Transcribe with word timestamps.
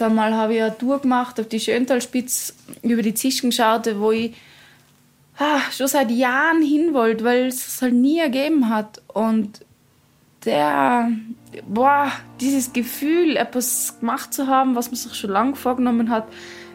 Einmal 0.00 0.34
habe 0.34 0.54
ich 0.54 0.62
eine 0.62 0.76
Tour 0.76 1.00
gemacht 1.00 1.38
auf 1.38 1.48
die 1.48 1.60
Schöntalspitze 1.60 2.54
über 2.82 3.02
die 3.02 3.14
Zischen 3.14 3.50
geschaut, 3.50 3.88
wo 3.98 4.10
ich 4.10 4.34
ah, 5.38 5.60
schon 5.70 5.88
seit 5.88 6.10
Jahren 6.10 6.62
hin 6.62 6.94
wollte, 6.94 7.24
weil 7.24 7.46
es 7.46 7.66
es 7.66 7.82
halt 7.82 7.94
nie 7.94 8.18
ergeben 8.18 8.68
hat. 8.68 9.02
Und 9.08 9.64
der, 10.44 11.10
boah, 11.66 12.10
dieses 12.40 12.72
Gefühl, 12.72 13.36
etwas 13.36 13.98
gemacht 14.00 14.34
zu 14.34 14.46
haben, 14.46 14.74
was 14.74 14.88
man 14.88 14.96
sich 14.96 15.14
schon 15.14 15.30
lange 15.30 15.56
vorgenommen 15.56 16.10
hat, 16.10 16.26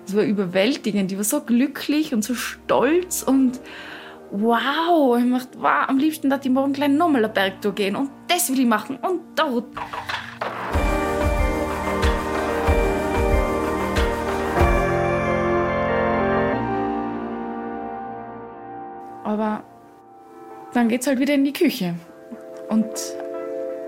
das 0.06 0.16
war 0.16 0.24
überwältigend. 0.24 1.12
Ich 1.12 1.18
war 1.18 1.26
so 1.26 1.42
glücklich 1.42 2.14
und 2.14 2.24
so 2.24 2.34
stolz 2.34 3.24
und 3.24 3.60
wow, 4.32 5.18
ich 5.18 5.30
dachte, 5.30 5.58
wow, 5.60 5.88
am 5.88 5.98
liebsten 5.98 6.30
dass 6.30 6.46
ich 6.46 6.52
morgen 6.52 6.74
gleich 6.74 6.90
nochmal 6.90 7.24
eine 7.24 7.34
Bergtour 7.34 7.74
gehen 7.74 7.96
und 7.96 8.10
das 8.28 8.50
will 8.50 8.60
ich 8.60 8.66
machen 8.66 8.98
und 8.98 9.22
dort. 9.36 9.66
Aber 19.28 19.62
dann 20.74 20.88
geht's 20.88 21.06
halt 21.06 21.20
wieder 21.20 21.34
in 21.34 21.44
die 21.44 21.52
Küche 21.52 21.96
und, 22.70 22.88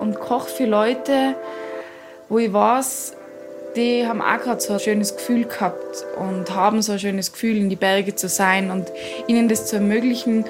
und 0.02 0.20
kocht 0.20 0.50
für 0.50 0.66
Leute, 0.66 1.34
wo 2.28 2.40
ich 2.40 2.52
weiß, 2.52 3.16
die 3.78 4.06
haben 4.06 4.22
auch 4.22 4.38
gerade 4.40 4.60
so 4.60 4.74
ein 4.74 4.82
schönes 4.82 5.16
Gefühl 5.16 5.46
gehabt 5.46 6.06
und 6.18 6.54
haben 6.54 6.82
so 6.82 6.92
ein 6.92 7.00
schönes 7.00 7.32
Gefühl, 7.32 7.56
in 7.56 7.70
die 7.70 7.78
Berge 7.78 8.16
zu 8.16 8.28
sein 8.28 8.70
und 8.70 8.92
ihnen 9.28 9.48
das 9.48 9.66
zu 9.68 9.78
ermöglichen, 9.78 10.44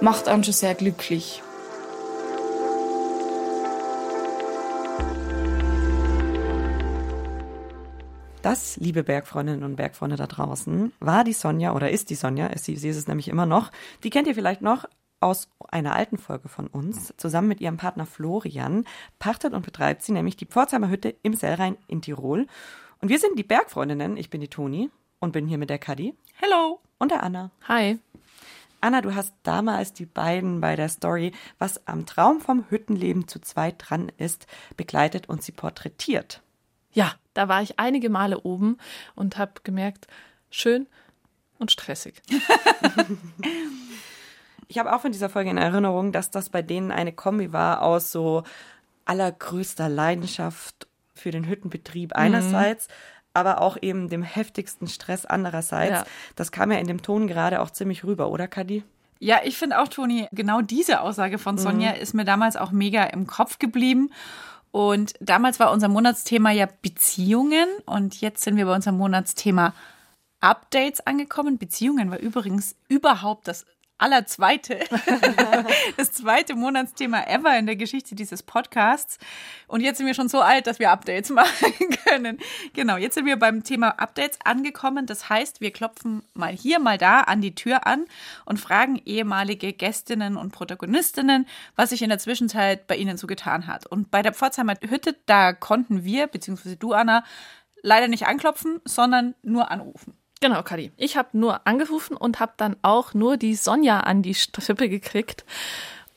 macht 0.00 0.28
einen 0.28 0.44
schon 0.44 0.54
sehr 0.54 0.76
glücklich. 0.76 1.42
Das, 8.42 8.78
liebe 8.78 9.04
Bergfreundinnen 9.04 9.64
und 9.64 9.76
Bergfreunde 9.76 10.16
da 10.16 10.26
draußen, 10.26 10.92
war 10.98 11.24
die 11.24 11.34
Sonja 11.34 11.74
oder 11.74 11.90
ist 11.90 12.08
die 12.08 12.14
Sonja, 12.14 12.50
sie, 12.56 12.76
sie 12.76 12.88
ist 12.88 12.96
es 12.96 13.06
nämlich 13.06 13.28
immer 13.28 13.44
noch. 13.44 13.70
Die 14.02 14.08
kennt 14.08 14.26
ihr 14.26 14.34
vielleicht 14.34 14.62
noch 14.62 14.86
aus 15.20 15.50
einer 15.68 15.94
alten 15.94 16.16
Folge 16.16 16.48
von 16.48 16.66
uns. 16.66 17.12
Zusammen 17.18 17.48
mit 17.48 17.60
ihrem 17.60 17.76
Partner 17.76 18.06
Florian 18.06 18.86
pachtet 19.18 19.52
und 19.52 19.64
betreibt 19.64 20.02
sie 20.02 20.12
nämlich 20.12 20.36
die 20.36 20.46
Pforzheimer 20.46 20.88
Hütte 20.88 21.14
im 21.22 21.34
Sellrhein 21.34 21.76
in 21.86 22.00
Tirol. 22.00 22.46
Und 23.02 23.10
wir 23.10 23.18
sind 23.18 23.38
die 23.38 23.44
Bergfreundinnen. 23.44 24.16
Ich 24.16 24.30
bin 24.30 24.40
die 24.40 24.48
Toni 24.48 24.90
und 25.18 25.32
bin 25.32 25.46
hier 25.46 25.58
mit 25.58 25.68
der 25.68 25.78
Kadi. 25.78 26.14
Hello. 26.36 26.80
Und 26.98 27.10
der 27.10 27.22
Anna. 27.22 27.50
Hi. 27.68 27.98
Anna, 28.80 29.02
du 29.02 29.14
hast 29.14 29.34
damals 29.42 29.92
die 29.92 30.06
beiden 30.06 30.62
bei 30.62 30.76
der 30.76 30.88
Story, 30.88 31.32
was 31.58 31.86
am 31.86 32.06
Traum 32.06 32.40
vom 32.40 32.64
Hüttenleben 32.70 33.28
zu 33.28 33.38
zweit 33.40 33.74
dran 33.78 34.10
ist, 34.16 34.46
begleitet 34.78 35.28
und 35.28 35.42
sie 35.42 35.52
porträtiert. 35.52 36.42
Ja, 36.92 37.14
da 37.34 37.48
war 37.48 37.62
ich 37.62 37.78
einige 37.78 38.10
Male 38.10 38.40
oben 38.40 38.78
und 39.14 39.38
habe 39.38 39.52
gemerkt, 39.62 40.06
schön 40.50 40.86
und 41.58 41.70
stressig. 41.70 42.22
ich 44.68 44.78
habe 44.78 44.94
auch 44.94 45.00
von 45.00 45.12
dieser 45.12 45.28
Folge 45.28 45.50
in 45.50 45.58
Erinnerung, 45.58 46.12
dass 46.12 46.30
das 46.30 46.48
bei 46.48 46.62
denen 46.62 46.90
eine 46.90 47.12
Kombi 47.12 47.52
war 47.52 47.82
aus 47.82 48.10
so 48.10 48.42
allergrößter 49.04 49.88
Leidenschaft 49.88 50.86
für 51.14 51.30
den 51.30 51.46
Hüttenbetrieb 51.46 52.14
einerseits, 52.14 52.88
mhm. 52.88 52.92
aber 53.34 53.60
auch 53.60 53.76
eben 53.80 54.08
dem 54.08 54.22
heftigsten 54.22 54.88
Stress 54.88 55.26
andererseits. 55.26 56.00
Ja. 56.00 56.06
Das 56.36 56.52
kam 56.52 56.72
ja 56.72 56.78
in 56.78 56.86
dem 56.86 57.02
Ton 57.02 57.26
gerade 57.26 57.60
auch 57.60 57.70
ziemlich 57.70 58.04
rüber, 58.04 58.30
oder 58.30 58.48
Kadi? 58.48 58.82
Ja, 59.18 59.40
ich 59.44 59.58
finde 59.58 59.78
auch, 59.80 59.88
Toni, 59.88 60.28
genau 60.32 60.62
diese 60.62 61.02
Aussage 61.02 61.38
von 61.38 61.58
Sonja 61.58 61.90
mhm. 61.90 62.00
ist 62.00 62.14
mir 62.14 62.24
damals 62.24 62.56
auch 62.56 62.70
mega 62.70 63.04
im 63.04 63.26
Kopf 63.26 63.58
geblieben. 63.58 64.10
Und 64.72 65.14
damals 65.20 65.58
war 65.58 65.72
unser 65.72 65.88
Monatsthema 65.88 66.50
ja 66.52 66.68
Beziehungen 66.82 67.68
und 67.86 68.20
jetzt 68.20 68.42
sind 68.42 68.56
wir 68.56 68.66
bei 68.66 68.74
unserem 68.74 68.98
Monatsthema 68.98 69.74
Updates 70.40 71.06
angekommen. 71.06 71.58
Beziehungen 71.58 72.10
war 72.10 72.18
übrigens 72.18 72.76
überhaupt 72.88 73.48
das 73.48 73.66
allerzweite, 74.00 74.80
das 75.96 76.12
zweite 76.12 76.54
Monatsthema 76.54 77.24
ever 77.24 77.56
in 77.58 77.66
der 77.66 77.76
Geschichte 77.76 78.14
dieses 78.14 78.42
Podcasts. 78.42 79.18
Und 79.66 79.82
jetzt 79.82 79.98
sind 79.98 80.06
wir 80.06 80.14
schon 80.14 80.28
so 80.28 80.40
alt, 80.40 80.66
dass 80.66 80.78
wir 80.78 80.90
Updates 80.90 81.30
machen 81.30 81.74
können. 82.06 82.38
Genau, 82.74 82.96
jetzt 82.96 83.14
sind 83.14 83.26
wir 83.26 83.38
beim 83.38 83.62
Thema 83.62 83.90
Updates 83.98 84.38
angekommen. 84.44 85.06
Das 85.06 85.28
heißt, 85.28 85.60
wir 85.60 85.72
klopfen 85.72 86.22
mal 86.34 86.52
hier, 86.52 86.78
mal 86.78 86.98
da 86.98 87.20
an 87.20 87.40
die 87.40 87.54
Tür 87.54 87.86
an 87.86 88.06
und 88.44 88.58
fragen 88.58 89.00
ehemalige 89.04 89.72
Gästinnen 89.72 90.36
und 90.36 90.52
Protagonistinnen, 90.52 91.46
was 91.76 91.90
sich 91.90 92.02
in 92.02 92.08
der 92.08 92.18
Zwischenzeit 92.18 92.86
bei 92.86 92.96
ihnen 92.96 93.16
so 93.16 93.26
getan 93.26 93.66
hat. 93.66 93.86
Und 93.86 94.10
bei 94.10 94.22
der 94.22 94.32
Pforzheimer 94.32 94.74
Hütte, 94.88 95.16
da 95.26 95.52
konnten 95.52 96.04
wir, 96.04 96.26
beziehungsweise 96.26 96.76
du, 96.76 96.92
Anna, 96.92 97.24
leider 97.82 98.08
nicht 98.08 98.26
anklopfen, 98.26 98.80
sondern 98.84 99.34
nur 99.42 99.70
anrufen. 99.70 100.19
Genau, 100.40 100.62
Kadi. 100.62 100.90
Ich 100.96 101.16
habe 101.18 101.28
nur 101.32 101.66
angerufen 101.66 102.16
und 102.16 102.40
habe 102.40 102.52
dann 102.56 102.76
auch 102.80 103.12
nur 103.12 103.36
die 103.36 103.54
Sonja 103.54 104.00
an 104.00 104.22
die 104.22 104.34
Strippe 104.34 104.88
gekriegt. 104.88 105.44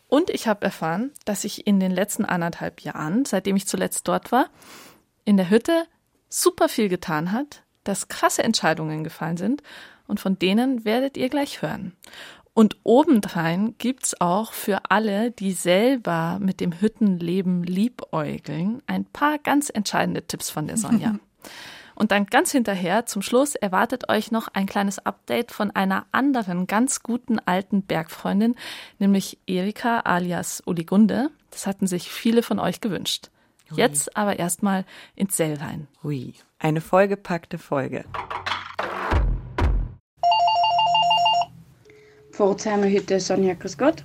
Und 0.07 0.29
ich 0.29 0.47
habe 0.47 0.63
erfahren, 0.63 1.11
dass 1.25 1.41
sich 1.41 1.67
in 1.67 1.79
den 1.79 1.91
letzten 1.91 2.23
anderthalb 2.23 2.81
Jahren, 2.81 3.25
seitdem 3.25 3.57
ich 3.57 3.67
zuletzt 3.67 4.07
dort 4.07 4.31
war, 4.31 4.47
in 5.25 5.37
der 5.37 5.49
Hütte 5.49 5.85
super 6.29 6.69
viel 6.69 6.87
getan 6.87 7.31
hat, 7.31 7.63
dass 7.83 8.07
krasse 8.07 8.43
Entscheidungen 8.43 9.03
gefallen 9.03 9.37
sind 9.37 9.61
und 10.07 10.19
von 10.19 10.39
denen 10.39 10.85
werdet 10.85 11.17
ihr 11.17 11.29
gleich 11.29 11.61
hören. 11.61 11.93
Und 12.53 12.77
obendrein 12.83 13.75
gibt's 13.77 14.19
auch 14.21 14.53
für 14.53 14.79
alle, 14.89 15.31
die 15.31 15.53
selber 15.53 16.37
mit 16.39 16.59
dem 16.59 16.79
Hüttenleben 16.79 17.63
liebäugeln, 17.63 18.83
ein 18.85 19.05
paar 19.05 19.39
ganz 19.39 19.69
entscheidende 19.69 20.25
Tipps 20.27 20.49
von 20.49 20.67
der 20.67 20.77
Sonja. 20.77 21.15
Und 21.95 22.11
dann 22.11 22.25
ganz 22.25 22.51
hinterher, 22.51 23.05
zum 23.05 23.21
Schluss, 23.21 23.55
erwartet 23.55 24.09
euch 24.09 24.31
noch 24.31 24.47
ein 24.47 24.65
kleines 24.65 24.99
Update 25.05 25.51
von 25.51 25.71
einer 25.71 26.05
anderen 26.11 26.67
ganz 26.67 27.03
guten 27.03 27.39
alten 27.39 27.83
Bergfreundin, 27.83 28.55
nämlich 28.99 29.37
Erika 29.45 29.99
alias 30.01 30.63
Uligunde. 30.65 31.29
Das 31.51 31.67
hatten 31.67 31.87
sich 31.87 32.09
viele 32.09 32.43
von 32.43 32.59
euch 32.59 32.81
gewünscht. 32.81 33.29
Ui. 33.71 33.77
Jetzt 33.77 34.17
aber 34.17 34.39
erstmal 34.39 34.85
ins 35.15 35.37
Sell 35.37 35.55
rein. 35.57 35.87
Hui, 36.03 36.33
eine 36.59 36.81
vollgepackte 36.81 37.57
Folge. 37.57 38.05
Pforzheimer 42.31 42.87
Hütte, 42.87 43.19
Sonja, 43.19 43.53
grüß 43.53 43.77
Gott. 43.77 44.03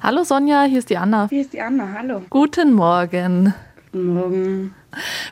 Hallo 0.00 0.24
Sonja, 0.24 0.64
hier 0.64 0.80
ist 0.80 0.90
die 0.90 0.96
Anna. 0.96 1.28
Hier 1.30 1.42
ist 1.42 1.52
die 1.52 1.60
Anna, 1.60 1.92
hallo. 1.96 2.22
Guten 2.30 2.72
Morgen. 2.72 3.54
Guten 3.90 4.12
Morgen. 4.12 4.74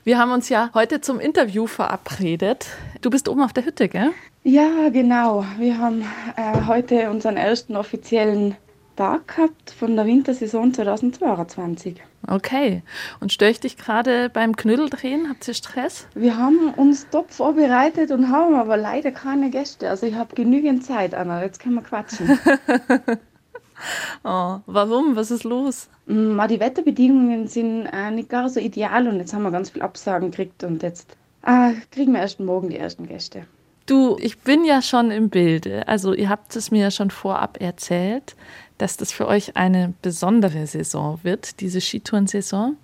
Wir 0.05 0.19
haben 0.19 0.33
uns 0.33 0.49
ja 0.49 0.71
heute 0.73 1.03
zum 1.03 1.21
Interview 1.21 1.67
verabredet. 1.67 2.69
Du 3.03 3.11
bist 3.11 3.29
oben 3.29 3.43
auf 3.43 3.53
der 3.53 3.67
Hütte, 3.67 3.87
gell? 3.89 4.13
Ja, 4.45 4.89
genau. 4.89 5.45
Wir 5.59 5.77
haben 5.77 6.03
äh, 6.37 6.65
heute 6.67 7.11
unseren 7.11 7.37
ersten 7.37 7.77
offiziellen 7.77 8.57
Tag 8.97 9.29
gehabt 9.29 9.73
von 9.79 9.95
der 9.95 10.07
Wintersaison 10.07 10.73
2022. 10.73 12.03
Okay. 12.27 12.83
Und 13.21 13.31
störe 13.31 13.51
ich 13.51 13.61
dich 13.61 13.77
gerade 13.77 14.31
beim 14.31 14.57
Knödeldrehen? 14.57 15.29
Habt 15.29 15.47
ihr 15.47 15.55
Stress? 15.55 16.07
Wir 16.15 16.39
haben 16.39 16.73
uns 16.75 17.11
top 17.11 17.33
vorbereitet 17.33 18.11
und 18.11 18.31
haben 18.31 18.55
aber 18.55 18.79
leider 18.79 19.11
keine 19.11 19.51
Gäste. 19.51 19.91
Also 19.91 20.07
ich 20.07 20.15
habe 20.15 20.35
genügend 20.35 20.83
Zeit, 20.83 21.15
Anna. 21.15 21.43
Jetzt 21.43 21.61
können 21.61 21.75
wir 21.75 21.83
quatschen. 21.83 22.39
oh, 24.25 24.59
warum? 24.67 25.17
Was 25.17 25.31
ist 25.31 25.45
los? 25.45 25.89
Mm, 26.07 26.41
die 26.49 26.61
Wetterbedingungen 26.61 27.49
sind 27.49 27.87
äh, 27.87 28.11
nicht 28.11 28.29
gar 28.29 28.49
so 28.49 28.61
ideal 28.61 29.09
und 29.09 29.19
jetzt 29.19 29.35
haben 29.35 29.43
wir 29.43 29.51
ganz 29.51 29.71
viel 29.71 29.83
Absagen 29.83 30.31
gekriegt 30.31 30.65
und 30.65 30.83
jetzt 30.83 31.17
äh, 31.43 31.73
kriegen 31.91 32.13
wir 32.13 32.21
erst 32.21 32.41
morgen 32.41 32.71
die 32.71 32.79
ersten 32.79 33.07
Gäste. 33.07 33.47
Du, 33.87 34.17
ich 34.21 34.39
bin 34.41 34.65
ja 34.65 34.83
schon 34.83 35.13
im 35.13 35.29
Bilde. 35.29 35.87
Also 35.87 36.13
ihr 36.13 36.29
habt 36.29 36.57
es 36.57 36.73
mir 36.73 36.83
ja 36.83 36.91
schon 36.91 37.11
vorab 37.11 37.61
erzählt, 37.61 38.35
dass 38.79 38.97
das 38.97 39.13
für 39.13 39.29
euch 39.29 39.57
eine 39.57 39.95
besondere 40.03 40.67
Saison 40.67 41.21
wird, 41.23 41.61
diese 41.61 41.81
Skitourensaison, 41.81 42.77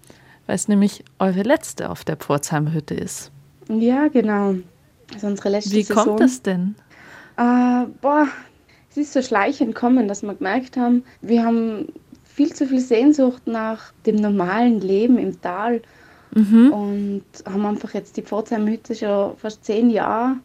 weil 0.46 0.54
es 0.54 0.68
nämlich 0.68 1.04
eure 1.18 1.42
letzte 1.42 1.90
auf 1.90 2.04
der 2.04 2.16
Pforzheimer 2.16 2.72
Hütte 2.72 2.94
ist. 2.94 3.32
Ja, 3.68 4.08
genau. 4.08 4.54
Das 5.08 5.18
ist 5.18 5.24
unsere 5.24 5.48
letzte 5.48 5.72
Wie 5.72 5.82
Saison. 5.82 6.04
kommt 6.04 6.20
das 6.20 6.42
denn? 6.42 6.76
Äh, 7.36 7.86
boah, 8.00 8.28
es 8.92 8.98
ist 8.98 9.12
so 9.14 9.22
schleichend 9.22 9.74
kommen, 9.74 10.06
dass 10.06 10.22
wir 10.22 10.34
gemerkt 10.34 10.76
haben, 10.76 11.04
wir 11.22 11.44
haben 11.44 11.88
viel 12.24 12.52
zu 12.52 12.66
viel 12.66 12.80
Sehnsucht 12.80 13.46
nach 13.46 13.92
dem 14.06 14.16
normalen 14.16 14.80
Leben 14.80 15.18
im 15.18 15.40
Tal 15.40 15.80
mhm. 16.34 16.72
und 16.72 17.24
haben 17.46 17.66
einfach 17.66 17.94
jetzt 17.94 18.16
die 18.16 18.22
Pforzheim-Hütte 18.22 18.94
schon 18.94 19.36
fast 19.38 19.64
zehn 19.64 19.88
Jahre 19.90 20.36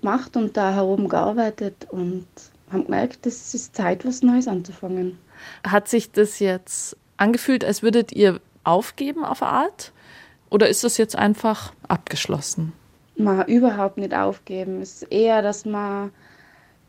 gemacht 0.00 0.36
und 0.36 0.56
da 0.56 0.72
herum 0.74 1.08
gearbeitet 1.08 1.86
und 1.90 2.26
haben 2.70 2.84
gemerkt, 2.84 3.26
es 3.26 3.54
ist 3.54 3.74
Zeit, 3.74 4.04
was 4.04 4.22
Neues 4.22 4.48
anzufangen. 4.48 5.18
Hat 5.66 5.88
sich 5.88 6.12
das 6.12 6.38
jetzt 6.40 6.96
angefühlt, 7.16 7.64
als 7.64 7.82
würdet 7.82 8.12
ihr 8.12 8.40
aufgeben 8.64 9.24
auf 9.24 9.42
Art? 9.42 9.92
Oder 10.50 10.68
ist 10.68 10.84
das 10.84 10.98
jetzt 10.98 11.16
einfach 11.16 11.72
abgeschlossen? 11.88 12.72
Man 13.16 13.46
überhaupt 13.46 13.96
nicht 13.96 14.14
aufgeben. 14.14 14.80
Es 14.82 15.02
ist 15.02 15.12
eher, 15.12 15.42
dass 15.42 15.64
man 15.64 16.10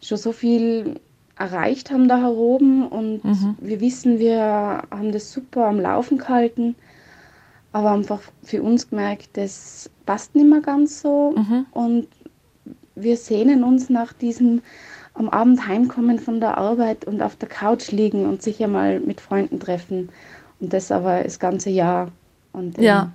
schon 0.01 0.18
so 0.18 0.31
viel 0.31 1.00
erreicht 1.38 1.90
haben 1.92 2.07
da 2.07 2.18
heroben 2.18 2.88
und 2.88 3.24
mhm. 3.24 3.56
wir 3.60 3.80
wissen, 3.80 4.19
wir 4.19 4.84
haben 4.92 5.12
das 5.12 5.31
super 5.31 5.68
am 5.68 5.80
Laufen 5.80 6.18
gehalten. 6.18 6.75
aber 7.72 7.92
einfach 7.92 8.22
für 8.44 8.62
uns 8.62 8.90
gemerkt, 8.90 9.30
das 9.34 9.90
passt 10.06 10.36
nicht 10.36 10.48
mehr 10.48 10.62
ganz 10.62 11.01
so. 11.01 11.36
Mhm. 11.38 11.66
Und 11.72 12.07
wir 12.96 13.16
sehnen 13.16 13.63
uns 13.63 13.90
nach 13.90 14.13
diesem 14.13 14.62
am 15.13 15.30
Abend 15.30 15.68
heimkommen 15.68 16.18
von 16.19 16.40
der 16.40 16.57
Arbeit 16.57 17.06
und 17.06 17.22
auf 17.22 17.36
der 17.36 17.50
Couch 17.50 17.92
liegen 17.92 18.25
und 18.25 18.42
sich 18.42 18.60
ja 18.60 18.68
mal 18.68 19.00
mit 19.00 19.19
Freunden 19.19 19.60
treffen. 19.60 20.10
Und 20.60 20.74
das 20.74 20.92
aber 20.92 21.24
das 21.24 21.40
ganze 21.40 21.69
Jahr. 21.69 22.10
Und 22.54 22.78
ja. 22.78 23.12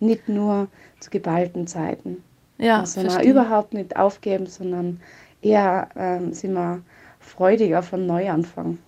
nicht 0.00 0.28
nur 0.28 0.68
zu 1.00 1.10
geballten 1.10 1.66
Zeiten. 1.66 2.22
Ja, 2.58 2.80
also 2.80 3.02
na, 3.04 3.22
überhaupt 3.22 3.74
nicht 3.74 3.96
aufgeben, 3.96 4.46
sondern 4.46 5.00
eher 5.42 5.88
ähm, 5.96 6.32
sind 6.32 6.54
wir 6.54 6.82
freudiger 7.20 7.82
von 7.82 8.06
Neuanfang. 8.06 8.78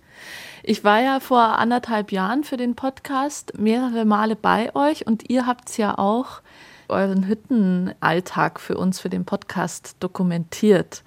Ich 0.63 0.83
war 0.83 0.99
ja 0.99 1.19
vor 1.19 1.59
anderthalb 1.59 2.11
Jahren 2.11 2.43
für 2.43 2.57
den 2.57 2.75
Podcast 2.75 3.57
mehrere 3.57 4.05
Male 4.05 4.35
bei 4.35 4.73
euch 4.75 5.05
und 5.05 5.29
ihr 5.29 5.45
habt 5.45 5.77
ja 5.77 5.97
auch 5.97 6.41
euren 6.87 7.27
Hüttenalltag 7.27 8.59
für 8.59 8.77
uns 8.77 8.99
für 8.99 9.09
den 9.09 9.25
Podcast 9.25 9.95
dokumentiert. 9.99 11.03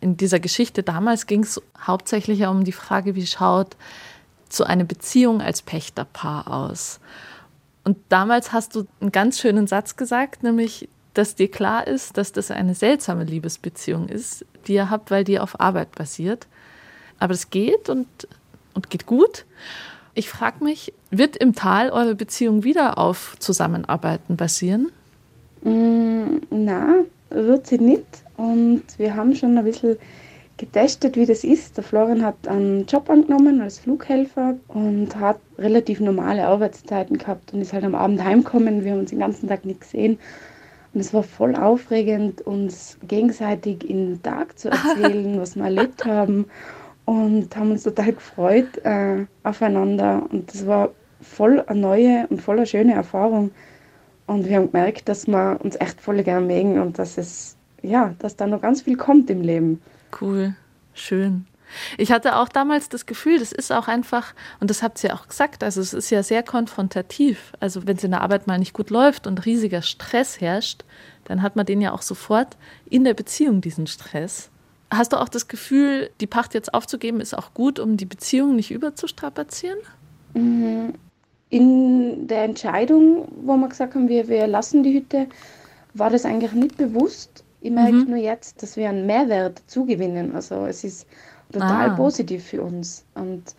In 0.00 0.16
dieser 0.16 0.40
Geschichte 0.40 0.82
damals 0.82 1.26
ging 1.26 1.42
es 1.42 1.60
hauptsächlich 1.80 2.44
um 2.46 2.64
die 2.64 2.72
Frage, 2.72 3.14
wie 3.14 3.26
schaut 3.26 3.76
so 4.48 4.64
eine 4.64 4.84
Beziehung 4.84 5.40
als 5.40 5.62
Pächterpaar 5.62 6.48
aus. 6.48 7.00
Und 7.84 7.98
damals 8.08 8.52
hast 8.52 8.76
du 8.76 8.86
einen 9.00 9.12
ganz 9.12 9.40
schönen 9.40 9.66
Satz 9.66 9.96
gesagt, 9.96 10.42
nämlich, 10.42 10.88
dass 11.14 11.34
dir 11.34 11.50
klar 11.50 11.86
ist, 11.86 12.16
dass 12.16 12.32
das 12.32 12.50
eine 12.50 12.74
seltsame 12.74 13.24
Liebesbeziehung 13.24 14.08
ist, 14.08 14.46
die 14.66 14.74
ihr 14.74 14.90
habt, 14.90 15.10
weil 15.10 15.24
die 15.24 15.38
auf 15.38 15.60
Arbeit 15.60 15.94
basiert. 15.94 16.46
Aber 17.18 17.34
es 17.34 17.50
geht 17.50 17.88
und, 17.88 18.06
und 18.74 18.90
geht 18.90 19.06
gut. 19.06 19.44
Ich 20.14 20.28
frage 20.28 20.62
mich, 20.64 20.92
wird 21.10 21.36
im 21.36 21.54
Tal 21.54 21.90
eure 21.90 22.14
Beziehung 22.14 22.64
wieder 22.64 22.98
auf 22.98 23.36
Zusammenarbeiten 23.38 24.36
basieren? 24.36 24.90
Mm, 25.62 26.38
na, 26.50 26.96
wird 27.30 27.66
sie 27.66 27.78
nicht. 27.78 28.06
Und 28.36 28.82
wir 28.98 29.14
haben 29.14 29.34
schon 29.34 29.56
ein 29.56 29.64
bisschen 29.64 29.96
getestet, 30.56 31.16
wie 31.16 31.26
das 31.26 31.44
ist. 31.44 31.76
Der 31.76 31.84
Florian 31.84 32.24
hat 32.24 32.46
einen 32.46 32.86
Job 32.86 33.08
angenommen 33.08 33.60
als 33.60 33.78
Flughelfer 33.78 34.56
und 34.68 35.16
hat 35.16 35.38
relativ 35.58 36.00
normale 36.00 36.46
Arbeitszeiten 36.46 37.18
gehabt 37.18 37.52
und 37.52 37.60
ist 37.60 37.72
halt 37.72 37.84
am 37.84 37.94
Abend 37.94 38.22
heimgekommen. 38.22 38.84
Wir 38.84 38.92
haben 38.92 39.00
uns 39.00 39.10
den 39.10 39.18
ganzen 39.18 39.48
Tag 39.48 39.64
nicht 39.64 39.80
gesehen. 39.80 40.18
Und 40.94 41.00
es 41.00 41.14
war 41.14 41.22
voll 41.22 41.54
aufregend, 41.56 42.42
uns 42.42 42.98
gegenseitig 43.06 43.88
in 43.88 44.14
den 44.14 44.22
Tag 44.22 44.58
zu 44.58 44.70
erzählen, 44.70 45.40
was 45.40 45.56
wir 45.56 45.64
erlebt 45.64 46.04
haben. 46.04 46.46
Und 47.04 47.54
haben 47.56 47.72
uns 47.72 47.82
total 47.82 48.12
gefreut 48.12 48.78
äh, 48.84 49.26
aufeinander. 49.42 50.22
Und 50.30 50.52
das 50.52 50.66
war 50.66 50.90
voll 51.20 51.60
eine 51.66 51.80
neue 51.80 52.26
und 52.28 52.40
voll 52.40 52.56
eine 52.58 52.66
schöne 52.66 52.94
Erfahrung. 52.94 53.50
Und 54.26 54.48
wir 54.48 54.56
haben 54.56 54.70
gemerkt, 54.70 55.08
dass 55.08 55.26
wir 55.26 55.58
uns 55.62 55.76
echt 55.76 56.00
voll 56.00 56.22
gern 56.22 56.46
mögen 56.46 56.80
und 56.80 56.98
dass 56.98 57.18
es, 57.18 57.56
ja, 57.82 58.14
dass 58.18 58.36
da 58.36 58.46
noch 58.46 58.60
ganz 58.60 58.82
viel 58.82 58.96
kommt 58.96 59.30
im 59.30 59.42
Leben. 59.42 59.82
Cool, 60.20 60.54
schön. 60.94 61.46
Ich 61.98 62.12
hatte 62.12 62.36
auch 62.36 62.48
damals 62.48 62.88
das 62.88 63.06
Gefühl, 63.06 63.38
das 63.38 63.52
ist 63.52 63.72
auch 63.72 63.88
einfach, 63.88 64.34
und 64.60 64.70
das 64.70 64.82
habt 64.82 65.02
ihr 65.02 65.10
ja 65.10 65.16
auch 65.16 65.28
gesagt, 65.28 65.62
also 65.62 65.80
es 65.80 65.92
ist 65.92 66.10
ja 66.10 66.22
sehr 66.22 66.42
konfrontativ. 66.42 67.52
Also 67.60 67.86
wenn 67.86 67.96
es 67.96 68.04
in 68.04 68.10
der 68.12 68.20
Arbeit 68.20 68.46
mal 68.46 68.58
nicht 68.58 68.72
gut 68.72 68.90
läuft 68.90 69.26
und 69.26 69.44
riesiger 69.44 69.82
Stress 69.82 70.40
herrscht, 70.40 70.84
dann 71.24 71.42
hat 71.42 71.56
man 71.56 71.66
den 71.66 71.80
ja 71.80 71.92
auch 71.92 72.02
sofort 72.02 72.56
in 72.88 73.04
der 73.04 73.14
Beziehung, 73.14 73.60
diesen 73.60 73.86
Stress. 73.86 74.50
Hast 74.90 75.12
du 75.12 75.16
auch 75.16 75.28
das 75.28 75.48
Gefühl, 75.48 76.10
die 76.20 76.26
Pacht 76.26 76.52
jetzt 76.54 76.74
aufzugeben, 76.74 77.20
ist 77.20 77.36
auch 77.36 77.54
gut, 77.54 77.78
um 77.78 77.96
die 77.96 78.04
Beziehung 78.04 78.56
nicht 78.56 78.70
überzustrapazieren? 78.70 79.78
Mhm. 80.34 80.94
In 81.48 82.26
der 82.28 82.44
Entscheidung, 82.44 83.28
wo 83.42 83.56
wir 83.56 83.68
gesagt 83.68 83.94
haben, 83.94 84.08
wir, 84.08 84.28
wir 84.28 84.46
lassen 84.46 84.82
die 84.82 84.94
Hütte, 84.94 85.26
war 85.94 86.10
das 86.10 86.24
eigentlich 86.24 86.52
nicht 86.52 86.76
bewusst. 86.76 87.44
Ich 87.60 87.70
merke 87.70 87.92
mhm. 87.92 88.08
nur 88.08 88.18
jetzt, 88.18 88.62
dass 88.62 88.76
wir 88.76 88.88
einen 88.88 89.06
Mehrwert 89.06 89.62
zugewinnen. 89.66 90.34
Also 90.34 90.66
es 90.66 90.82
ist 90.84 91.06
total 91.52 91.90
ah. 91.90 91.94
positiv 91.94 92.44
für 92.44 92.62
uns. 92.62 93.04
Und 93.14 93.54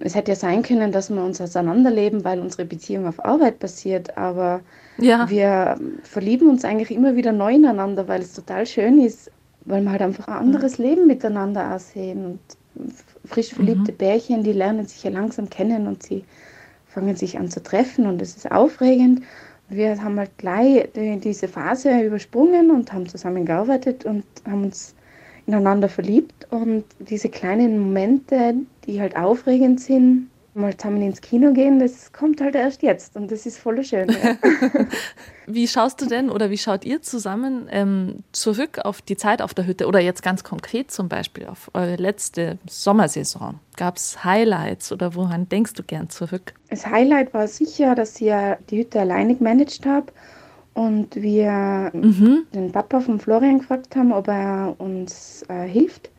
es 0.00 0.14
hätte 0.14 0.32
ja 0.32 0.36
sein 0.36 0.62
können, 0.62 0.92
dass 0.92 1.10
wir 1.10 1.22
uns 1.22 1.40
auseinanderleben, 1.40 2.24
weil 2.24 2.40
unsere 2.40 2.64
Beziehung 2.64 3.06
auf 3.06 3.24
Arbeit 3.24 3.58
basiert. 3.58 4.16
Aber 4.18 4.60
ja. 4.98 5.28
wir 5.30 5.78
verlieben 6.02 6.48
uns 6.48 6.64
eigentlich 6.64 6.90
immer 6.90 7.16
wieder 7.16 7.32
neu 7.32 7.54
ineinander, 7.54 8.08
weil 8.08 8.22
es 8.22 8.34
total 8.34 8.66
schön 8.66 9.00
ist, 9.00 9.30
weil 9.64 9.82
wir 9.82 9.90
halt 9.90 10.02
einfach 10.02 10.28
ein 10.28 10.34
anderes 10.34 10.78
mhm. 10.78 10.84
Leben 10.84 11.06
miteinander 11.06 11.74
aussehen. 11.74 12.26
Und 12.26 12.40
frisch 13.24 13.54
verliebte 13.54 13.92
mhm. 13.92 13.96
Pärchen, 13.96 14.42
die 14.42 14.52
lernen 14.52 14.86
sich 14.86 15.02
ja 15.04 15.10
langsam 15.10 15.48
kennen 15.48 15.86
und 15.86 16.02
sie 16.02 16.24
fangen 16.86 17.16
sich 17.16 17.38
an 17.38 17.48
zu 17.48 17.62
treffen 17.62 18.06
und 18.06 18.22
es 18.22 18.36
ist 18.36 18.50
aufregend. 18.50 19.22
Wir 19.68 20.00
haben 20.02 20.18
halt 20.18 20.36
gleich 20.38 20.88
diese 20.94 21.48
Phase 21.48 22.00
übersprungen 22.00 22.70
und 22.70 22.92
haben 22.92 23.08
zusammen 23.08 23.46
gearbeitet 23.46 24.04
und 24.04 24.24
haben 24.46 24.64
uns 24.64 24.93
ineinander 25.46 25.88
verliebt. 25.88 26.46
Und 26.50 26.84
diese 26.98 27.28
kleinen 27.28 27.78
Momente, 27.78 28.54
die 28.86 29.00
halt 29.00 29.16
aufregend 29.16 29.80
sind, 29.80 30.30
mal 30.54 30.76
zusammen 30.76 31.02
ins 31.02 31.20
Kino 31.20 31.52
gehen, 31.52 31.80
das 31.80 32.12
kommt 32.12 32.40
halt 32.40 32.54
erst 32.54 32.82
jetzt 32.82 33.16
und 33.16 33.30
das 33.30 33.44
ist 33.44 33.58
voll 33.58 33.82
schön. 33.82 34.08
Ja. 34.08 34.36
wie 35.46 35.66
schaust 35.66 36.00
du 36.00 36.06
denn 36.06 36.30
oder 36.30 36.50
wie 36.50 36.58
schaut 36.58 36.84
ihr 36.84 37.02
zusammen 37.02 37.66
ähm, 37.70 38.22
zurück 38.32 38.78
auf 38.84 39.02
die 39.02 39.16
Zeit 39.16 39.42
auf 39.42 39.52
der 39.52 39.66
Hütte 39.66 39.86
oder 39.86 39.98
jetzt 39.98 40.22
ganz 40.22 40.44
konkret 40.44 40.90
zum 40.90 41.08
Beispiel 41.08 41.46
auf 41.46 41.70
eure 41.74 41.96
letzte 41.96 42.58
Sommersaison? 42.68 43.58
Gab 43.76 43.96
es 43.96 44.24
Highlights 44.24 44.92
oder 44.92 45.14
woran 45.16 45.48
denkst 45.48 45.74
du 45.74 45.82
gern 45.82 46.08
zurück? 46.08 46.54
Das 46.70 46.86
Highlight 46.86 47.34
war 47.34 47.48
sicher, 47.48 47.96
dass 47.96 48.20
ich 48.20 48.32
die 48.70 48.78
Hütte 48.78 49.00
alleine 49.00 49.34
gemanagt 49.34 49.84
habe 49.84 50.12
und 50.74 51.14
wir 51.16 51.90
mhm. 51.92 52.46
den 52.52 52.72
Papa 52.72 53.00
von 53.00 53.20
Florian 53.20 53.60
gefragt 53.60 53.94
haben, 53.96 54.12
ob 54.12 54.28
er 54.28 54.74
uns 54.78 55.44
äh, 55.48 55.66
hilft. 55.66 56.10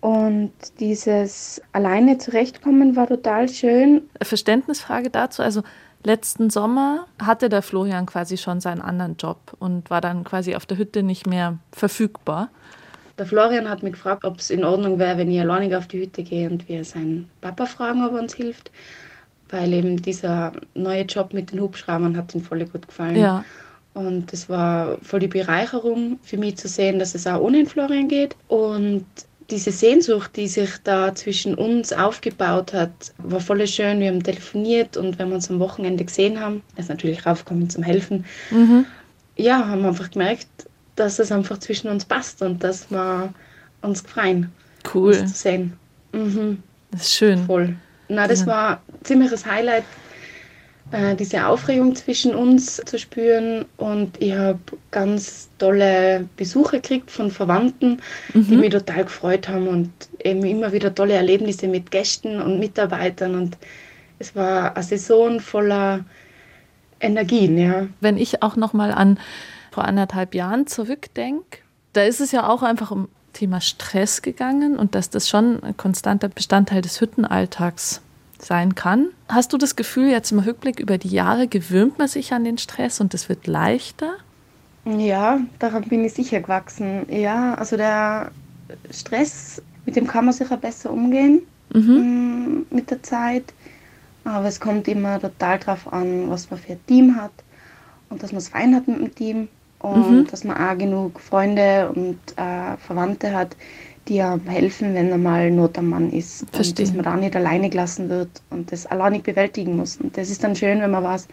Und 0.00 0.52
dieses 0.78 1.62
alleine 1.72 2.18
zurechtkommen 2.18 2.96
war 2.96 3.06
total 3.06 3.48
schön. 3.48 4.02
Verständnisfrage 4.20 5.10
dazu. 5.10 5.42
Also 5.42 5.62
letzten 6.04 6.50
Sommer 6.50 7.06
hatte 7.20 7.48
der 7.48 7.62
Florian 7.62 8.06
quasi 8.06 8.36
schon 8.36 8.60
seinen 8.60 8.82
anderen 8.82 9.16
Job 9.16 9.56
und 9.58 9.88
war 9.88 10.00
dann 10.00 10.24
quasi 10.24 10.54
auf 10.54 10.66
der 10.66 10.78
Hütte 10.78 11.02
nicht 11.02 11.26
mehr 11.26 11.58
verfügbar. 11.72 12.50
Der 13.18 13.26
Florian 13.26 13.68
hat 13.68 13.82
mich 13.82 13.94
gefragt, 13.94 14.24
ob 14.24 14.38
es 14.38 14.50
in 14.50 14.64
Ordnung 14.64 14.98
wäre, 14.98 15.16
wenn 15.16 15.30
ich 15.30 15.40
alleinig 15.40 15.74
auf 15.74 15.86
die 15.86 16.00
Hütte 16.00 16.22
gehe 16.22 16.50
und 16.50 16.68
wir 16.68 16.84
seinen 16.84 17.30
Papa 17.40 17.66
fragen, 17.66 18.04
ob 18.04 18.12
er 18.12 18.20
uns 18.20 18.34
hilft. 18.34 18.70
Weil 19.48 19.72
eben 19.72 20.02
dieser 20.02 20.52
neue 20.74 21.02
Job 21.02 21.32
mit 21.32 21.52
den 21.52 21.60
Hubschraubern 21.60 22.16
hat 22.16 22.34
ihm 22.34 22.42
voll 22.42 22.64
gut 22.66 22.86
gefallen. 22.86 23.16
Ja. 23.16 23.44
Und 23.96 24.30
es 24.34 24.50
war 24.50 24.98
voll 25.00 25.20
die 25.20 25.26
Bereicherung 25.26 26.18
für 26.22 26.36
mich 26.36 26.58
zu 26.58 26.68
sehen, 26.68 26.98
dass 26.98 27.14
es 27.14 27.26
auch 27.26 27.40
ohne 27.40 27.64
Florian 27.64 28.08
geht. 28.08 28.36
Und 28.46 29.06
diese 29.48 29.72
Sehnsucht, 29.72 30.36
die 30.36 30.48
sich 30.48 30.68
da 30.84 31.14
zwischen 31.14 31.54
uns 31.54 31.94
aufgebaut 31.94 32.74
hat, 32.74 32.90
war 33.16 33.40
voll 33.40 33.66
schön. 33.66 34.00
Wir 34.00 34.08
haben 34.08 34.22
telefoniert 34.22 34.98
und 34.98 35.18
wenn 35.18 35.28
wir 35.28 35.36
uns 35.36 35.50
am 35.50 35.60
Wochenende 35.60 36.04
gesehen 36.04 36.38
haben, 36.38 36.62
er 36.74 36.80
ist 36.80 36.90
natürlich 36.90 37.24
raufgekommen 37.24 37.70
zum 37.70 37.82
Helfen, 37.84 38.26
mhm. 38.50 38.84
ja, 39.36 39.66
haben 39.66 39.80
wir 39.80 39.88
einfach 39.88 40.10
gemerkt, 40.10 40.46
dass 40.96 41.18
es 41.18 41.32
einfach 41.32 41.58
zwischen 41.58 41.88
uns 41.88 42.04
passt 42.04 42.42
und 42.42 42.62
dass 42.62 42.90
wir 42.90 43.32
uns 43.80 44.02
freuen, 44.02 44.52
cool. 44.92 45.14
uns 45.14 45.32
zu 45.32 45.38
sehen. 45.38 45.72
Mhm. 46.12 46.62
Das 46.90 47.00
ist 47.00 47.14
schön. 47.14 47.46
Voll. 47.46 47.74
Na, 48.10 48.28
das 48.28 48.46
war 48.46 48.72
ein 48.72 49.04
ziemliches 49.04 49.46
Highlight 49.46 49.84
äh, 50.92 51.16
diese 51.16 51.46
Aufregung 51.46 51.94
zwischen 51.94 52.34
uns 52.34 52.76
zu 52.76 52.98
spüren. 52.98 53.64
Und 53.76 54.20
ich 54.22 54.32
habe 54.34 54.58
ganz 54.90 55.48
tolle 55.58 56.28
Besuche 56.36 56.80
gekriegt 56.80 57.10
von 57.10 57.30
Verwandten, 57.30 58.00
mhm. 58.32 58.46
die 58.46 58.56
mich 58.56 58.70
total 58.70 59.04
gefreut 59.04 59.48
haben 59.48 59.68
und 59.68 59.90
eben 60.22 60.44
immer 60.44 60.72
wieder 60.72 60.94
tolle 60.94 61.14
Erlebnisse 61.14 61.68
mit 61.68 61.90
Gästen 61.90 62.40
und 62.40 62.60
Mitarbeitern. 62.60 63.34
Und 63.34 63.58
es 64.18 64.36
war 64.36 64.76
eine 64.76 64.84
Saison 64.84 65.40
voller 65.40 66.04
Energien. 67.00 67.58
Ja. 67.58 67.86
Wenn 68.00 68.16
ich 68.16 68.42
auch 68.42 68.56
noch 68.56 68.72
mal 68.72 68.92
an 68.92 69.18
vor 69.70 69.84
anderthalb 69.84 70.34
Jahren 70.34 70.66
zurückdenke, 70.66 71.58
da 71.92 72.02
ist 72.02 72.20
es 72.20 72.32
ja 72.32 72.48
auch 72.48 72.62
einfach 72.62 72.90
um 72.90 73.08
Thema 73.32 73.60
Stress 73.60 74.22
gegangen 74.22 74.78
und 74.78 74.94
dass 74.94 75.10
das 75.10 75.28
schon 75.28 75.62
ein 75.62 75.76
konstanter 75.76 76.28
Bestandteil 76.28 76.80
des 76.80 77.00
Hüttenalltags 77.00 78.00
sein 78.42 78.74
kann. 78.74 79.08
Hast 79.28 79.52
du 79.52 79.58
das 79.58 79.76
Gefühl, 79.76 80.10
jetzt 80.10 80.32
im 80.32 80.38
Rückblick 80.38 80.80
über 80.80 80.98
die 80.98 81.08
Jahre 81.08 81.48
gewöhnt 81.48 81.98
man 81.98 82.08
sich 82.08 82.32
an 82.32 82.44
den 82.44 82.58
Stress 82.58 83.00
und 83.00 83.14
es 83.14 83.28
wird 83.28 83.46
leichter? 83.46 84.14
Ja, 84.84 85.40
daran 85.58 85.82
bin 85.84 86.04
ich 86.04 86.14
sicher 86.14 86.40
gewachsen. 86.40 87.06
Ja, 87.10 87.54
also 87.54 87.76
der 87.76 88.30
Stress, 88.90 89.60
mit 89.84 89.96
dem 89.96 90.06
kann 90.06 90.24
man 90.24 90.34
sicher 90.34 90.56
besser 90.56 90.92
umgehen 90.92 91.42
mhm. 91.72 92.66
Mm, 92.70 92.74
mit 92.74 92.90
der 92.90 93.02
Zeit. 93.02 93.52
Aber 94.24 94.46
es 94.46 94.60
kommt 94.60 94.88
immer 94.88 95.20
total 95.20 95.58
darauf 95.58 95.92
an, 95.92 96.28
was 96.30 96.50
man 96.50 96.58
für 96.58 96.72
ein 96.72 96.86
Team 96.86 97.16
hat 97.16 97.32
und 98.08 98.22
dass 98.22 98.32
man 98.32 98.38
es 98.38 98.48
fein 98.48 98.74
hat 98.74 98.88
mit 98.88 98.98
dem 98.98 99.14
Team 99.14 99.48
und 99.80 100.10
mhm. 100.10 100.26
dass 100.26 100.44
man 100.44 100.56
auch 100.56 100.76
genug 100.76 101.20
Freunde 101.20 101.90
und 101.94 102.18
äh, 102.36 102.76
Verwandte 102.78 103.32
hat, 103.32 103.56
die 104.08 104.16
ja 104.16 104.38
helfen, 104.46 104.94
wenn 104.94 105.10
er 105.10 105.18
mal 105.18 105.50
Not 105.50 105.78
am 105.78 105.88
Mann 105.88 106.12
ist. 106.12 106.46
Verstehe. 106.52 106.86
Und 106.86 106.88
dass 106.88 106.94
man 106.94 107.04
da 107.04 107.16
nicht 107.16 107.36
alleine 107.36 107.70
gelassen 107.70 108.08
wird 108.08 108.30
und 108.50 108.72
das 108.72 108.86
alleine 108.86 109.20
bewältigen 109.20 109.76
muss. 109.76 109.96
Und 109.96 110.16
das 110.16 110.30
ist 110.30 110.44
dann 110.44 110.56
schön, 110.56 110.80
wenn 110.80 110.90
man 110.90 111.04
weiß, 111.04 111.28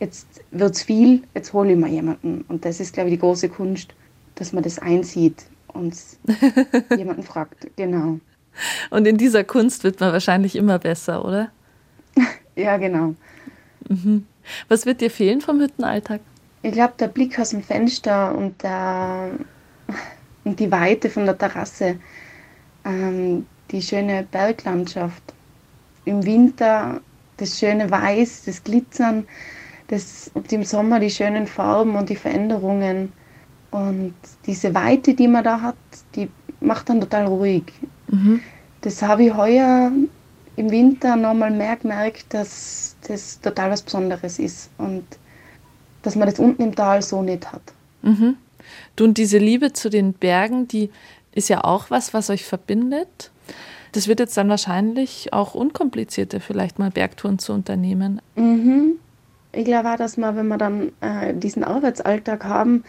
jetzt 0.00 0.26
wird 0.50 0.74
es 0.74 0.82
viel, 0.82 1.22
jetzt 1.34 1.52
hole 1.52 1.72
ich 1.72 1.78
mir 1.78 1.88
jemanden. 1.88 2.44
Und 2.48 2.64
das 2.64 2.80
ist, 2.80 2.94
glaube 2.94 3.10
ich, 3.10 3.16
die 3.16 3.20
große 3.20 3.48
Kunst, 3.48 3.94
dass 4.34 4.52
man 4.52 4.62
das 4.62 4.78
einsieht 4.78 5.44
und 5.68 5.94
jemanden 6.96 7.22
fragt. 7.22 7.68
Genau. 7.76 8.20
Und 8.90 9.06
in 9.06 9.16
dieser 9.16 9.44
Kunst 9.44 9.84
wird 9.84 10.00
man 10.00 10.12
wahrscheinlich 10.12 10.56
immer 10.56 10.78
besser, 10.78 11.24
oder? 11.24 11.50
ja, 12.56 12.76
genau. 12.76 13.14
Mhm. 13.88 14.26
Was 14.68 14.86
wird 14.86 15.00
dir 15.00 15.10
fehlen 15.10 15.40
vom 15.40 15.60
Hüttenalltag? 15.60 16.20
Ich 16.62 16.72
glaube, 16.72 16.94
der 16.98 17.08
Blick 17.08 17.38
aus 17.38 17.50
dem 17.50 17.62
Fenster 17.62 18.34
und, 18.34 18.62
der, 18.62 19.30
und 20.46 20.60
die 20.60 20.70
Weite 20.70 21.10
von 21.10 21.26
der 21.26 21.36
Terrasse, 21.36 21.96
ähm, 22.84 23.46
die 23.70 23.82
schöne 23.82 24.26
Berglandschaft. 24.30 25.34
Im 26.04 26.24
Winter 26.24 27.00
das 27.36 27.58
schöne 27.58 27.90
Weiß, 27.90 28.44
das 28.46 28.62
Glitzern, 28.62 29.26
das, 29.88 30.30
und 30.34 30.50
im 30.52 30.62
Sommer 30.62 31.00
die 31.00 31.10
schönen 31.10 31.48
Farben 31.48 31.96
und 31.96 32.08
die 32.08 32.16
Veränderungen. 32.16 33.12
Und 33.72 34.14
diese 34.46 34.72
Weite, 34.72 35.14
die 35.14 35.26
man 35.26 35.42
da 35.42 35.60
hat, 35.60 35.76
die 36.14 36.28
macht 36.60 36.88
dann 36.88 37.00
total 37.00 37.26
ruhig. 37.26 37.64
Mhm. 38.06 38.40
Das 38.82 39.02
habe 39.02 39.24
ich 39.24 39.34
heuer 39.34 39.90
im 40.54 40.70
Winter 40.70 41.16
nochmal 41.16 41.50
mehr 41.50 41.76
gemerkt, 41.76 42.26
dass 42.32 42.96
das 43.08 43.40
total 43.40 43.72
was 43.72 43.82
Besonderes 43.82 44.38
ist 44.38 44.70
und 44.78 45.04
dass 46.02 46.14
man 46.14 46.28
das 46.28 46.38
unten 46.38 46.62
im 46.62 46.74
Tal 46.74 47.02
so 47.02 47.20
nicht 47.20 47.52
hat. 47.52 47.62
Mhm. 48.02 48.36
Du 48.96 49.04
und 49.04 49.18
diese 49.18 49.38
Liebe 49.38 49.72
zu 49.72 49.90
den 49.90 50.12
Bergen, 50.12 50.68
die 50.68 50.90
ist 51.32 51.48
ja 51.48 51.64
auch 51.64 51.90
was, 51.90 52.14
was 52.14 52.30
euch 52.30 52.44
verbindet. 52.44 53.30
Das 53.92 54.08
wird 54.08 54.20
jetzt 54.20 54.36
dann 54.36 54.48
wahrscheinlich 54.48 55.32
auch 55.32 55.54
unkomplizierter, 55.54 56.40
vielleicht 56.40 56.78
mal 56.78 56.90
Bergtouren 56.90 57.38
zu 57.38 57.52
unternehmen. 57.52 58.20
Mhm. 58.34 58.98
Ich 59.52 59.64
glaube 59.64 59.90
auch, 59.90 59.96
dass 59.96 60.16
man, 60.16 60.36
wenn 60.36 60.48
wir 60.48 60.58
dann 60.58 60.92
äh, 61.00 61.32
diesen 61.34 61.64
Arbeitsalltag 61.64 62.44
haben 62.44 62.84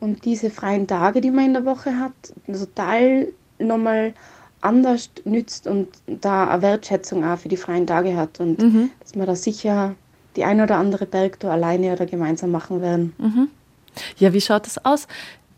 und 0.00 0.24
diese 0.24 0.50
freien 0.50 0.86
Tage, 0.86 1.20
die 1.20 1.30
man 1.30 1.46
in 1.46 1.52
der 1.54 1.64
Woche 1.66 1.98
hat, 1.98 2.12
total 2.46 3.28
nochmal 3.58 4.14
anders 4.60 5.10
nützt 5.24 5.66
und 5.66 5.88
da 6.06 6.48
eine 6.48 6.62
Wertschätzung 6.62 7.24
auch 7.24 7.38
für 7.38 7.48
die 7.48 7.56
freien 7.56 7.86
Tage 7.86 8.16
hat 8.16 8.40
und 8.40 8.58
mhm. 8.60 8.90
dass 9.00 9.14
wir 9.14 9.26
da 9.26 9.36
sicher 9.36 9.94
die 10.36 10.44
ein 10.44 10.60
oder 10.60 10.76
andere 10.76 11.06
Bergtour 11.06 11.50
alleine 11.50 11.92
oder 11.92 12.06
gemeinsam 12.06 12.50
machen 12.50 12.80
werden. 12.80 13.14
Mhm. 13.18 13.48
Ja, 14.18 14.32
wie 14.32 14.40
schaut 14.40 14.66
das 14.66 14.84
aus? 14.84 15.06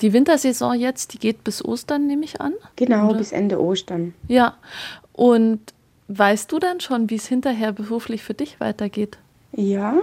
Die 0.01 0.13
Wintersaison 0.13 0.79
jetzt, 0.79 1.13
die 1.13 1.19
geht 1.19 1.43
bis 1.43 1.65
Ostern, 1.65 2.07
nehme 2.07 2.25
ich 2.25 2.41
an? 2.41 2.55
Genau, 2.77 3.09
oder? 3.09 3.19
bis 3.19 3.33
Ende 3.33 3.61
Ostern. 3.61 4.15
Ja. 4.29 4.55
Und 5.13 5.61
weißt 6.09 6.51
du 6.53 6.59
dann 6.59 6.81
schon, 6.81 7.11
wie 7.11 7.17
es 7.17 7.27
hinterher 7.27 7.73
beruflich 7.73 8.23
für 8.23 8.35
dich 8.35 8.61
weitergeht? 8.61 9.19
Ja, 9.53 9.95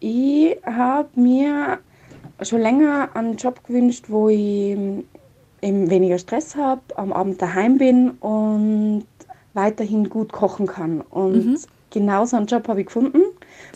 ich 0.00 0.56
habe 0.64 1.08
mir 1.14 1.78
schon 2.42 2.60
länger 2.60 3.10
einen 3.14 3.36
Job 3.36 3.62
gewünscht, 3.64 4.06
wo 4.08 4.28
ich 4.28 4.76
eben 5.62 5.90
weniger 5.90 6.18
Stress 6.18 6.56
habe, 6.56 6.82
am 6.96 7.12
Abend 7.12 7.40
daheim 7.40 7.78
bin 7.78 8.10
und 8.10 9.06
weiterhin 9.54 10.08
gut 10.08 10.32
kochen 10.32 10.66
kann. 10.66 11.00
Und 11.00 11.46
mhm. 11.46 11.58
genau 11.90 12.24
so 12.24 12.36
einen 12.36 12.46
Job 12.46 12.68
habe 12.68 12.80
ich 12.80 12.86
gefunden. 12.86 13.22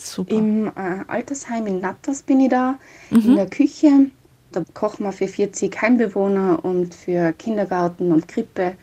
Super. 0.00 0.34
Im 0.34 0.68
äh, 0.68 1.04
Altersheim 1.06 1.66
in 1.66 1.80
Natters 1.80 2.22
bin 2.22 2.40
ich 2.40 2.48
da, 2.48 2.78
mhm. 3.10 3.20
in 3.20 3.36
der 3.36 3.48
Küche. 3.48 4.10
Da 4.52 4.64
kochen 4.74 5.04
wir 5.04 5.12
für 5.12 5.28
40 5.28 5.80
Heimbewohner 5.80 6.64
und 6.64 6.94
für 6.94 7.32
Kindergarten 7.34 8.10
und 8.10 8.26
Krippe. 8.26 8.74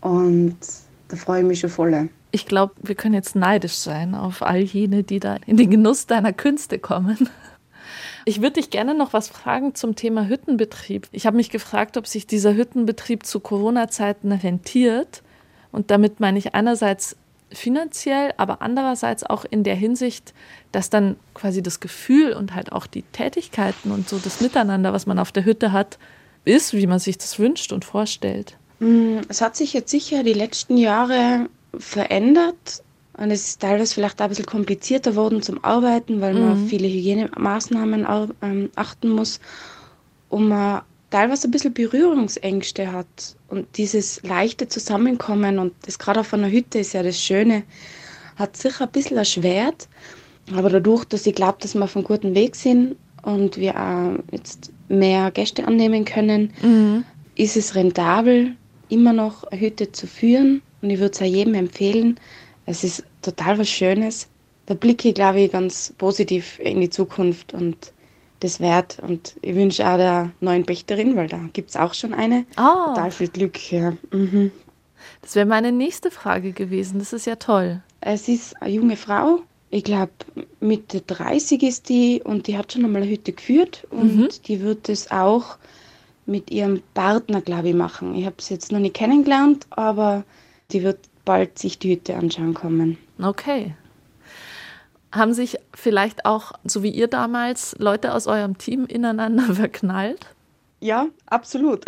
Und 0.00 0.56
da 1.08 1.16
freue 1.16 1.40
ich 1.40 1.46
mich 1.46 1.60
schon 1.60 1.70
voll. 1.70 2.08
Ich 2.30 2.46
glaube, 2.46 2.74
wir 2.82 2.94
können 2.94 3.14
jetzt 3.14 3.34
neidisch 3.34 3.74
sein 3.74 4.14
auf 4.14 4.42
all 4.42 4.60
jene, 4.60 5.02
die 5.02 5.20
da 5.20 5.36
in 5.46 5.56
den 5.56 5.70
Genuss 5.70 6.06
deiner 6.06 6.32
Künste 6.32 6.78
kommen. 6.78 7.28
Ich 8.24 8.40
würde 8.40 8.54
dich 8.54 8.70
gerne 8.70 8.94
noch 8.94 9.12
was 9.12 9.28
fragen 9.28 9.74
zum 9.74 9.96
Thema 9.96 10.28
Hüttenbetrieb. 10.28 11.08
Ich 11.10 11.26
habe 11.26 11.36
mich 11.36 11.50
gefragt, 11.50 11.96
ob 11.96 12.06
sich 12.06 12.26
dieser 12.26 12.54
Hüttenbetrieb 12.54 13.26
zu 13.26 13.40
Corona-Zeiten 13.40 14.30
rentiert. 14.30 15.22
Und 15.72 15.90
damit 15.90 16.20
meine 16.20 16.38
ich 16.38 16.54
einerseits 16.54 17.16
finanziell, 17.54 18.32
aber 18.36 18.62
andererseits 18.62 19.24
auch 19.24 19.44
in 19.48 19.64
der 19.64 19.74
Hinsicht, 19.74 20.34
dass 20.72 20.90
dann 20.90 21.16
quasi 21.34 21.62
das 21.62 21.80
Gefühl 21.80 22.32
und 22.32 22.54
halt 22.54 22.72
auch 22.72 22.86
die 22.86 23.02
Tätigkeiten 23.02 23.90
und 23.90 24.08
so 24.08 24.18
das 24.18 24.40
Miteinander, 24.40 24.92
was 24.92 25.06
man 25.06 25.18
auf 25.18 25.32
der 25.32 25.44
Hütte 25.44 25.72
hat, 25.72 25.98
ist, 26.44 26.72
wie 26.74 26.86
man 26.86 26.98
sich 26.98 27.18
das 27.18 27.38
wünscht 27.38 27.72
und 27.72 27.84
vorstellt. 27.84 28.56
Mm, 28.80 29.18
es 29.28 29.40
hat 29.40 29.56
sich 29.56 29.72
jetzt 29.72 29.90
sicher 29.90 30.22
die 30.22 30.32
letzten 30.32 30.76
Jahre 30.76 31.48
verändert. 31.78 32.82
Und 33.14 33.30
es 33.30 33.48
ist 33.48 33.60
teilweise 33.60 33.94
vielleicht 33.94 34.20
auch 34.20 34.24
ein 34.24 34.30
bisschen 34.30 34.46
komplizierter 34.46 35.14
worden 35.16 35.42
zum 35.42 35.62
Arbeiten, 35.62 36.20
weil 36.20 36.32
man 36.32 36.62
mhm. 36.62 36.68
viele 36.68 36.88
Hygienemaßnahmen 36.88 38.06
ähm, 38.40 38.70
achten 38.74 39.10
muss 39.10 39.38
und 40.30 40.48
man 40.48 40.80
teilweise 41.10 41.46
ein 41.46 41.50
bisschen 41.50 41.74
Berührungsängste 41.74 42.90
hat. 42.90 43.36
Und 43.52 43.76
dieses 43.76 44.22
leichte 44.22 44.66
Zusammenkommen 44.66 45.58
und 45.58 45.74
das 45.82 45.98
gerade 45.98 46.20
auf 46.20 46.32
einer 46.32 46.50
Hütte 46.50 46.78
ist 46.78 46.94
ja 46.94 47.02
das 47.02 47.20
Schöne, 47.20 47.64
hat 48.36 48.56
sicher 48.56 48.86
ein 48.86 48.90
bisschen 48.92 49.18
erschwert. 49.18 49.88
Aber 50.56 50.70
dadurch, 50.70 51.04
dass 51.04 51.26
ich 51.26 51.34
glaube, 51.34 51.58
dass 51.60 51.74
wir 51.74 51.84
auf 51.84 51.94
einem 51.94 52.06
guten 52.06 52.34
Weg 52.34 52.56
sind 52.56 52.96
und 53.20 53.58
wir 53.58 53.78
auch 53.78 54.14
jetzt 54.30 54.72
mehr 54.88 55.30
Gäste 55.32 55.66
annehmen 55.68 56.06
können, 56.06 56.50
mhm. 56.62 57.04
ist 57.34 57.58
es 57.58 57.74
rentabel, 57.74 58.56
immer 58.88 59.12
noch 59.12 59.44
eine 59.44 59.60
Hütte 59.60 59.92
zu 59.92 60.06
führen. 60.06 60.62
Und 60.80 60.88
ich 60.88 60.98
würde 60.98 61.12
es 61.12 61.20
auch 61.20 61.26
jedem 61.26 61.52
empfehlen, 61.52 62.18
es 62.64 62.84
ist 62.84 63.04
total 63.20 63.58
was 63.58 63.68
Schönes. 63.68 64.28
Da 64.64 64.72
blicke 64.72 65.10
ich, 65.10 65.14
glaube 65.14 65.42
ich, 65.42 65.52
ganz 65.52 65.92
positiv 65.98 66.58
in 66.58 66.80
die 66.80 66.88
Zukunft 66.88 67.52
und 67.52 67.92
das 68.42 68.60
wert. 68.60 68.98
Und 69.00 69.36
ich 69.42 69.54
wünsche 69.54 69.86
auch 69.86 69.96
der 69.96 70.30
neuen 70.40 70.64
Pächterin, 70.64 71.16
weil 71.16 71.28
da 71.28 71.40
gibt 71.52 71.70
es 71.70 71.76
auch 71.76 71.94
schon 71.94 72.14
eine, 72.14 72.44
oh. 72.56 72.88
total 72.88 73.10
viel 73.10 73.28
Glück. 73.28 73.72
Ja. 73.72 73.92
Mhm. 74.10 74.50
Das 75.20 75.34
wäre 75.34 75.46
meine 75.46 75.72
nächste 75.72 76.10
Frage 76.10 76.52
gewesen. 76.52 76.98
Das 76.98 77.12
ist 77.12 77.26
ja 77.26 77.36
toll. 77.36 77.82
Es 78.00 78.28
ist 78.28 78.60
eine 78.60 78.72
junge 78.72 78.96
Frau. 78.96 79.40
Ich 79.70 79.84
glaube, 79.84 80.12
Mitte 80.60 81.00
30 81.00 81.62
ist 81.62 81.88
die 81.88 82.20
und 82.22 82.46
die 82.46 82.58
hat 82.58 82.72
schon 82.72 82.84
einmal 82.84 83.02
eine 83.02 83.10
Hütte 83.10 83.32
geführt 83.32 83.86
und 83.90 84.16
mhm. 84.16 84.28
die 84.46 84.60
wird 84.60 84.88
es 84.88 85.10
auch 85.10 85.56
mit 86.26 86.50
ihrem 86.50 86.82
Partner, 86.94 87.40
glaube 87.40 87.70
ich, 87.70 87.74
machen. 87.74 88.14
Ich 88.14 88.26
habe 88.26 88.36
sie 88.38 88.54
jetzt 88.54 88.70
noch 88.70 88.78
nicht 88.78 88.94
kennengelernt, 88.94 89.66
aber 89.70 90.24
die 90.72 90.82
wird 90.82 90.98
bald 91.24 91.58
sich 91.58 91.78
die 91.78 91.92
Hütte 91.92 92.16
anschauen 92.16 92.54
kommen. 92.54 92.98
Okay. 93.20 93.74
Haben 95.12 95.34
sich 95.34 95.58
vielleicht 95.74 96.24
auch, 96.24 96.52
so 96.64 96.82
wie 96.82 96.90
ihr 96.90 97.06
damals, 97.06 97.76
Leute 97.78 98.14
aus 98.14 98.26
eurem 98.26 98.58
Team 98.58 98.86
ineinander 98.86 99.54
verknallt? 99.54 100.26
Ja, 100.80 101.06
absolut. 101.26 101.84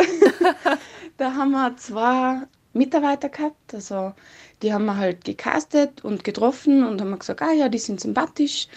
da 1.17 1.33
haben 1.33 1.51
wir 1.51 1.75
zwei 1.77 2.43
Mitarbeiter 2.73 3.29
gehabt, 3.29 3.73
also 3.73 4.13
die 4.61 4.73
haben 4.73 4.85
wir 4.85 4.97
halt 4.97 5.25
gecastet 5.25 6.03
und 6.03 6.23
getroffen 6.23 6.85
und 6.85 7.01
haben 7.01 7.17
gesagt, 7.17 7.41
ah 7.41 7.51
ja, 7.51 7.69
die 7.69 7.77
sind 7.77 7.99
sympathisch, 7.99 8.67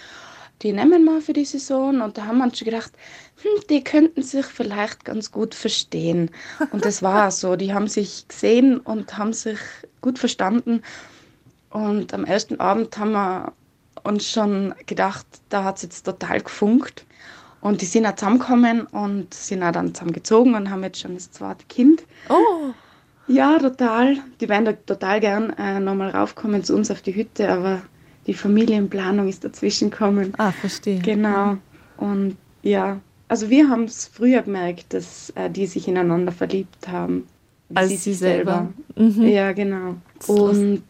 die 0.63 0.73
nehmen 0.73 1.05
wir 1.05 1.21
für 1.21 1.33
die 1.33 1.45
Saison 1.45 2.01
und 2.01 2.19
da 2.19 2.27
haben 2.27 2.39
wir 2.39 2.45
uns 2.45 2.59
schon 2.59 2.67
gedacht, 2.67 2.93
hm, 3.43 3.63
die 3.71 3.85
könnten 3.85 4.23
sich 4.23 4.47
vielleicht 4.47 5.05
ganz 5.05 5.31
gut 5.31 5.55
verstehen. 5.55 6.31
Und 6.73 6.85
das 6.85 7.03
war 7.03 7.31
so, 7.31 7.57
die 7.57 7.73
haben 7.73 7.87
sich 7.87 8.27
gesehen 8.27 8.79
und 8.79 9.17
haben 9.17 9.33
sich 9.33 9.59
gut 10.01 10.19
verstanden. 10.19 10.83
Und 11.71 12.13
am 12.15 12.25
ersten 12.25 12.59
Abend 12.61 12.97
haben 12.99 13.13
wir 13.13 13.53
uns 14.05 14.31
schon 14.31 14.75
gedacht, 14.87 15.27
da 15.49 15.65
hat 15.65 15.77
es 15.77 15.83
jetzt 15.83 16.05
total 16.05 16.41
gefunkt. 16.41 17.05
Und 17.61 17.81
die 17.81 17.87
sind 17.87 18.07
auch 18.07 18.15
zusammengekommen 18.15 18.83
und 18.87 19.35
sind 19.35 19.63
auch 19.63 19.73
dann 19.73 19.95
zusammengezogen 19.95 20.55
und 20.55 20.71
haben 20.71 20.85
jetzt 20.85 21.01
schon 21.01 21.15
das 21.15 21.31
zweite 21.33 21.65
Kind. 21.67 22.05
Oh! 22.29 22.73
Ja, 23.27 23.59
total. 23.59 24.17
Die 24.41 24.49
werden 24.49 24.65
da 24.65 24.73
total 24.73 25.21
gern 25.21 25.51
äh, 25.59 25.81
nochmal 25.81 26.11
raufkommen 26.11 26.65
zu 26.65 26.75
uns 26.75 26.91
auf 26.91 27.03
die 27.03 27.15
Hütte, 27.15 27.51
aber 27.51 27.83
die 28.27 28.35
Familienplanung 28.35 29.29
ist 29.29 29.45
dazwischen 29.45 29.91
gekommen. 29.91 30.33
Ah, 30.39 30.53
verstehe. 30.53 31.01
Genau. 31.01 31.59
Und 31.99 32.37
ja, 32.63 33.01
also 33.29 33.51
wir 33.51 33.69
haben 33.69 33.85
es 33.85 34.07
früher 34.07 34.43
gemerkt, 34.43 34.95
dass 34.95 35.31
äh, 35.31 35.51
die 35.51 35.67
sich 35.67 35.89
ineinander 35.89 36.33
verliebt 36.33 36.89
haben. 36.89 37.27
Als 37.75 37.91
sie, 37.91 37.97
sie 37.97 38.15
selber. 38.15 38.69
selber. 38.97 39.21
Mhm. 39.21 39.29
Ja, 39.29 39.53
genau. 39.53 39.97
Und 40.27 40.83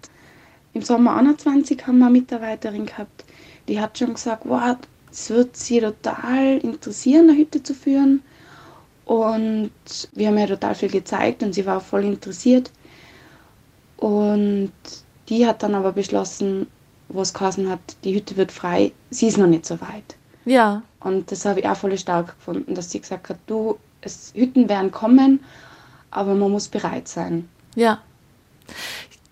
im 0.74 0.82
Sommer 0.82 1.16
21 1.16 1.86
haben 1.86 1.98
wir 1.98 2.06
eine 2.06 2.18
Mitarbeiterin 2.18 2.86
gehabt, 2.86 3.24
die 3.68 3.80
hat 3.80 3.98
schon 3.98 4.14
gesagt, 4.14 4.42
wow, 4.46 4.76
es 5.10 5.30
wird 5.30 5.56
sie 5.56 5.80
total 5.80 6.58
interessieren, 6.58 7.28
eine 7.28 7.38
Hütte 7.38 7.62
zu 7.62 7.74
führen. 7.74 8.22
Und 9.04 9.70
wir 10.12 10.28
haben 10.28 10.38
ihr 10.38 10.46
total 10.46 10.74
viel 10.74 10.90
gezeigt 10.90 11.42
und 11.42 11.54
sie 11.54 11.64
war 11.64 11.80
voll 11.80 12.04
interessiert. 12.04 12.70
Und 13.96 14.72
die 15.28 15.46
hat 15.46 15.62
dann 15.62 15.74
aber 15.74 15.92
beschlossen, 15.92 16.66
wo 17.08 17.22
es 17.22 17.32
geheißen 17.32 17.68
hat, 17.68 17.80
die 18.04 18.14
Hütte 18.14 18.36
wird 18.36 18.52
frei, 18.52 18.92
sie 19.10 19.28
ist 19.28 19.38
noch 19.38 19.46
nicht 19.46 19.66
so 19.66 19.80
weit. 19.80 20.16
Ja. 20.44 20.82
Und 21.00 21.30
das 21.32 21.44
habe 21.44 21.60
ich 21.60 21.68
auch 21.68 21.76
voll 21.76 21.96
stark 21.98 22.36
gefunden, 22.38 22.74
dass 22.74 22.90
sie 22.90 23.00
gesagt 23.00 23.28
hat, 23.28 23.38
du, 23.46 23.78
es, 24.00 24.32
Hütten 24.34 24.68
werden 24.68 24.90
kommen, 24.90 25.40
aber 26.10 26.34
man 26.34 26.50
muss 26.50 26.68
bereit 26.68 27.08
sein. 27.08 27.48
Ja. 27.74 28.00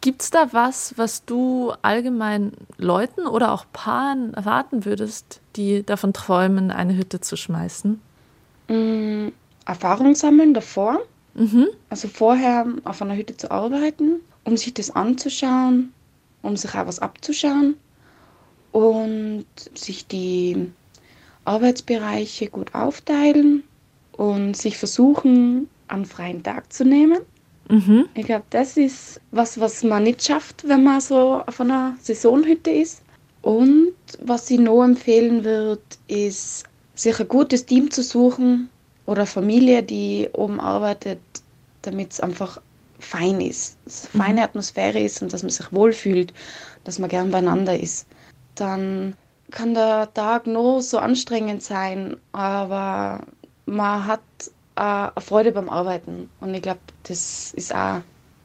Gibt 0.07 0.23
es 0.23 0.31
da 0.31 0.53
was, 0.53 0.97
was 0.97 1.25
du 1.25 1.73
allgemein 1.83 2.53
Leuten 2.79 3.27
oder 3.27 3.51
auch 3.51 3.67
Paaren 3.73 4.35
erwarten 4.35 4.85
würdest, 4.85 5.41
die 5.57 5.83
davon 5.83 6.13
träumen, 6.13 6.71
eine 6.71 6.97
Hütte 6.97 7.21
zu 7.21 7.37
schmeißen? 7.37 8.01
Mm, 8.69 9.31
Erfahrung 9.65 10.15
sammeln 10.15 10.55
davor. 10.55 11.01
Mhm. 11.35 11.67
Also 11.91 12.07
vorher 12.07 12.69
auf 12.85 13.03
einer 13.03 13.17
Hütte 13.17 13.37
zu 13.37 13.51
arbeiten, 13.51 14.21
um 14.45 14.57
sich 14.57 14.73
das 14.75 14.93
anzuschauen, 14.95 15.93
um 16.41 16.57
sich 16.57 16.73
auch 16.77 16.87
was 16.87 17.01
abzuschauen 17.01 17.75
und 18.71 19.47
sich 19.75 20.07
die 20.07 20.71
Arbeitsbereiche 21.45 22.49
gut 22.49 22.77
aufteilen 22.77 23.65
und 24.13 24.57
sich 24.57 24.79
versuchen, 24.79 25.69
einen 25.89 26.05
freien 26.05 26.45
Tag 26.45 26.73
zu 26.73 26.85
nehmen. 26.85 27.19
Mhm. 27.69 28.09
Ich 28.15 28.27
glaube, 28.27 28.45
das 28.51 28.77
ist 28.77 29.21
was, 29.31 29.59
was 29.59 29.83
man 29.83 30.05
nicht 30.05 30.25
schafft, 30.25 30.69
wenn 30.69 30.85
man 30.85 31.01
so 31.01 31.43
auf 31.47 31.61
einer 31.61 31.97
Saisonhütte 32.01 32.71
ist. 32.71 33.03
Und 33.43 33.95
was 34.21 34.51
ich 34.51 34.59
noch 34.59 34.83
empfehlen 34.83 35.45
würde, 35.45 35.83
ist, 36.09 36.65
sich 36.95 37.21
ein 37.21 37.29
gutes 37.29 37.67
Team 37.67 37.91
zu 37.91 38.03
suchen 38.03 38.71
oder 39.05 39.27
Familie, 39.27 39.83
die 39.83 40.29
oben 40.33 40.59
arbeitet, 40.59 41.21
damit 41.83 42.13
es 42.13 42.21
einfach 42.21 42.61
fein 42.99 43.41
ist, 43.41 43.77
dass 43.85 44.09
eine 44.13 44.25
feine 44.25 44.41
mhm. 44.41 44.45
Atmosphäre 44.45 44.99
ist 44.99 45.23
und 45.23 45.33
dass 45.33 45.43
man 45.43 45.51
sich 45.51 45.73
wohlfühlt, 45.73 46.33
dass 46.85 46.99
man 46.99 47.11
gern 47.11 47.31
beieinander 47.31 47.79
ist. 47.79 48.07
Dann 48.55 49.15
kann 49.51 49.75
der 49.75 50.13
Tag 50.15 50.47
noch 50.47 50.81
so 50.81 50.99
anstrengend 50.99 51.63
sein, 51.63 52.17
aber 52.33 53.21
man 53.67 54.07
hat 54.07 54.23
äh, 54.77 54.81
eine 54.81 55.13
Freude 55.19 55.53
beim 55.53 55.69
Arbeiten. 55.69 56.31
Und 56.41 56.55
ich 56.55 56.63
glaube, 56.63 56.81
das 57.05 57.53
ist 57.55 57.75
auch 57.75 58.01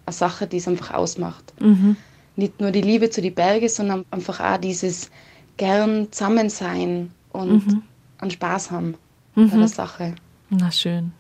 eine 0.06 0.14
Sache, 0.14 0.48
die 0.48 0.58
es 0.58 0.68
einfach 0.68 0.94
ausmacht. 0.94 1.54
Mhm. 1.60 1.96
Nicht 2.36 2.60
nur 2.60 2.72
die 2.72 2.82
Liebe 2.82 3.10
zu 3.10 3.22
den 3.22 3.36
Bergen, 3.36 3.70
sondern 3.70 4.06
einfach 4.12 4.40
auch 4.40 4.58
dieses 4.58 5.12
gern 5.58 6.12
Zusammensein 6.12 7.12
und 7.34 7.68
mhm. 7.68 7.84
einen 8.20 8.32
Spaß 8.32 8.72
haben 8.72 8.96
mhm. 9.36 9.50
bei 9.50 9.58
der 9.58 9.68
Sache. 9.68 10.16
Na 10.50 10.72
schön. 10.72 11.12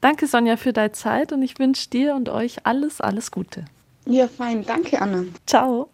Danke, 0.00 0.26
Sonja, 0.26 0.56
für 0.56 0.72
deine 0.72 0.92
Zeit 0.92 1.32
und 1.32 1.42
ich 1.42 1.58
wünsche 1.58 1.88
dir 1.88 2.14
und 2.14 2.28
euch 2.28 2.66
alles, 2.66 3.00
alles 3.00 3.30
Gute. 3.30 3.64
Ja, 4.06 4.28
fein. 4.28 4.64
Danke, 4.64 5.00
Anna. 5.00 5.24
Ciao. 5.46 5.88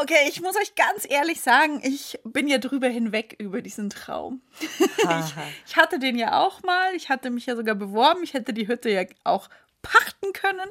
Okay, 0.00 0.28
ich 0.28 0.40
muss 0.40 0.54
euch 0.54 0.76
ganz 0.76 1.04
ehrlich 1.10 1.40
sagen, 1.40 1.80
ich 1.82 2.20
bin 2.22 2.46
ja 2.46 2.58
drüber 2.58 2.86
hinweg 2.86 3.34
über 3.40 3.62
diesen 3.62 3.90
Traum. 3.90 4.42
ich, 4.60 5.34
ich, 5.66 5.76
hatte 5.76 5.98
den 5.98 6.16
ja 6.16 6.38
auch 6.38 6.62
mal. 6.62 6.94
Ich 6.94 7.08
hatte 7.08 7.30
mich 7.30 7.46
ja 7.46 7.56
sogar 7.56 7.74
beworben. 7.74 8.22
Ich 8.22 8.32
hätte 8.32 8.52
die 8.52 8.68
Hütte 8.68 8.90
ja 8.90 9.02
auch 9.24 9.48
pachten 9.82 10.32
können. 10.34 10.68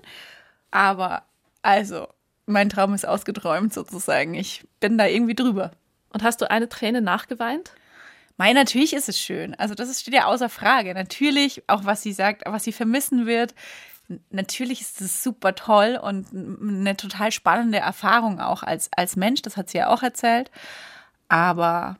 Aber 0.72 1.24
also, 1.62 2.07
mein 2.46 2.69
Traum 2.69 2.93
ist 2.93 3.05
ausgeträumt 3.05 3.74
sozusagen. 3.74 4.34
Ich 4.34 4.65
bin 4.79 4.98
da 4.98 5.07
irgendwie 5.07 5.36
drüber. 5.36 5.72
Und 6.13 6.24
hast 6.24 6.39
du 6.39 6.50
eine 6.50 6.69
Träne 6.69 7.01
nachgeweint? 7.01 7.74
Mein, 8.38 8.55
natürlich 8.55 8.93
ist 8.93 9.10
es 9.10 9.19
schön. 9.19 9.55
Also, 9.55 9.75
das 9.75 10.00
steht 10.00 10.13
ja 10.13 10.27
außer 10.27 10.48
Frage. 10.48 10.93
Natürlich, 10.93 11.63
auch 11.67 11.84
was 11.84 12.01
sie 12.01 12.13
sagt, 12.13 12.43
was 12.46 12.63
sie 12.63 12.72
vermissen 12.72 13.25
wird 13.25 13.53
natürlich 14.30 14.82
ist 14.82 15.02
es 15.02 15.24
super 15.24 15.56
toll 15.56 16.00
und 16.02 16.28
eine 16.34 16.96
total 16.96 17.32
spannende 17.32 17.80
Erfahrung 17.80 18.40
auch 18.40 18.64
als, 18.64 18.90
als 18.96 19.16
Mensch, 19.16 19.42
das 19.42 19.58
hat 19.58 19.70
sie 19.70 19.80
ja 19.80 19.90
auch 19.90 20.04
erzählt. 20.04 20.52
Aber 21.28 21.98